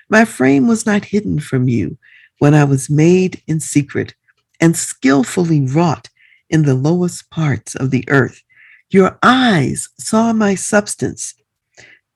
My 0.09 0.25
frame 0.25 0.67
was 0.67 0.85
not 0.85 1.05
hidden 1.05 1.39
from 1.39 1.67
you 1.67 1.97
when 2.39 2.53
I 2.53 2.63
was 2.63 2.89
made 2.89 3.41
in 3.47 3.59
secret 3.59 4.13
and 4.59 4.75
skillfully 4.75 5.61
wrought 5.61 6.09
in 6.49 6.63
the 6.63 6.75
lowest 6.75 7.29
parts 7.29 7.75
of 7.75 7.91
the 7.91 8.05
earth. 8.07 8.41
Your 8.89 9.17
eyes 9.23 9.89
saw 9.97 10.33
my 10.33 10.55
substance, 10.55 11.33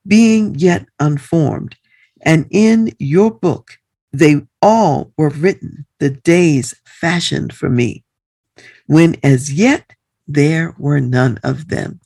being 0.07 0.55
yet 0.55 0.85
unformed, 0.99 1.75
and 2.21 2.47
in 2.51 2.93
your 2.99 3.31
book 3.31 3.77
they 4.11 4.41
all 4.61 5.11
were 5.17 5.29
written, 5.29 5.85
the 5.99 6.09
days 6.09 6.75
fashioned 6.85 7.53
for 7.53 7.69
me, 7.69 8.03
when 8.87 9.15
as 9.23 9.51
yet 9.51 9.93
there 10.27 10.75
were 10.77 10.99
none 10.99 11.39
of 11.43 11.69
them. 11.69 11.99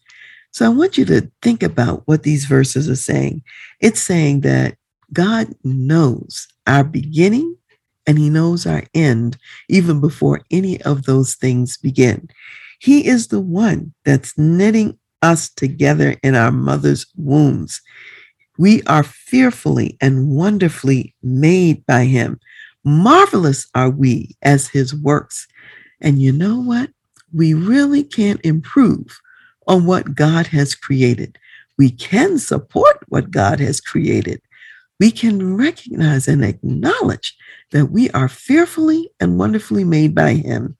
So 0.52 0.65
I 0.65 0.69
want 0.69 0.97
you 0.97 1.06
to 1.06 1.32
think 1.41 1.63
about 1.63 2.04
what 2.06 2.23
these 2.23 2.45
verses 2.45 2.89
are 2.89 2.95
saying. 2.95 3.41
It's 3.80 4.02
saying 4.02 4.41
that 4.41 4.78
God 5.12 5.47
knows 5.63 6.47
our 6.67 6.84
beginning 6.84 7.58
and 8.06 8.19
he 8.19 8.30
knows 8.30 8.65
our 8.65 8.84
end 8.93 9.38
even 9.69 9.99
before 9.99 10.41
any 10.52 10.82
of 10.84 11.04
those 11.04 11.36
things 11.36 11.78
begin. 11.78 12.30
He 12.83 13.07
is 13.07 13.27
the 13.27 13.39
one 13.39 13.93
that's 14.03 14.37
knitting 14.37 14.99
us 15.21 15.49
together 15.49 16.17
in 16.21 16.35
our 16.35 16.51
mother's 16.51 17.05
wombs. 17.15 17.81
We 18.57 18.83
are 18.83 19.03
fearfully 19.03 19.97
and 20.01 20.31
wonderfully 20.31 21.15
made 21.23 21.85
by 21.85 22.03
him. 22.03 22.41
Marvelous 22.83 23.67
are 23.73 23.89
we 23.89 24.35
as 24.41 24.67
his 24.67 24.93
works. 24.93 25.47
And 26.01 26.21
you 26.21 26.33
know 26.33 26.59
what? 26.59 26.89
We 27.31 27.53
really 27.53 28.03
can't 28.03 28.45
improve 28.45 29.17
on 29.65 29.85
what 29.85 30.13
God 30.13 30.47
has 30.47 30.75
created. 30.75 31.39
We 31.77 31.89
can 31.89 32.37
support 32.37 32.97
what 33.07 33.31
God 33.31 33.61
has 33.61 33.79
created. 33.79 34.41
We 34.99 35.09
can 35.09 35.55
recognize 35.55 36.27
and 36.27 36.43
acknowledge 36.43 37.33
that 37.71 37.85
we 37.85 38.09
are 38.09 38.27
fearfully 38.27 39.09
and 39.21 39.39
wonderfully 39.39 39.85
made 39.85 40.13
by 40.13 40.33
Him. 40.33 40.75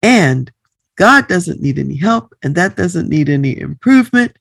And 0.00 0.52
God 0.96 1.28
doesn't 1.28 1.60
need 1.60 1.78
any 1.78 1.96
help, 1.96 2.34
and 2.42 2.54
that 2.54 2.76
doesn't 2.76 3.08
need 3.08 3.28
any 3.28 3.58
improvement. 3.58 4.36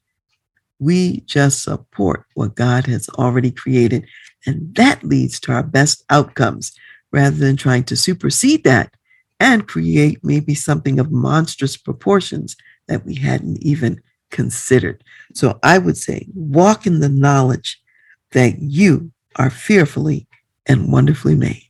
We 0.80 1.22
just 1.22 1.64
support 1.64 2.26
what 2.36 2.56
God 2.56 2.86
has 2.88 3.10
already 3.10 3.52
created. 3.52 4.06
And 4.46 4.76
that 4.76 5.04
leads 5.04 5.40
to 5.42 5.54
our 5.54 5.64
best 5.64 6.04
outcomes 6.10 6.74
rather 7.12 7.38
than 7.38 7.56
trying 7.56 7.86
to 7.86 7.96
supersede 7.96 8.64
that 8.66 8.94
and 9.40 9.68
create 9.68 10.24
maybe 10.24 10.54
something 10.56 11.00
of 11.00 11.12
monstrous 11.12 11.78
proportions 11.78 12.56
that 12.88 13.06
we 13.06 13.16
hadn't 13.16 13.62
even 13.64 14.02
considered. 14.30 15.04
So 15.34 15.60
I 15.64 15.78
would 15.78 15.98
say 15.98 16.28
walk 16.34 16.86
in 16.86 17.00
the 17.00 17.10
knowledge 17.10 17.82
that 18.32 18.60
you 18.60 19.12
are 19.38 19.50
fearfully 19.50 20.28
and 20.66 20.92
wonderfully 20.92 21.36
made. 21.36 21.70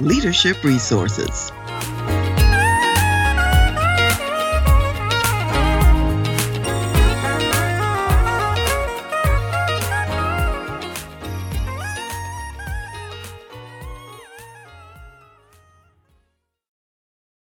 leadership 0.00 0.62
resources. 0.62 1.52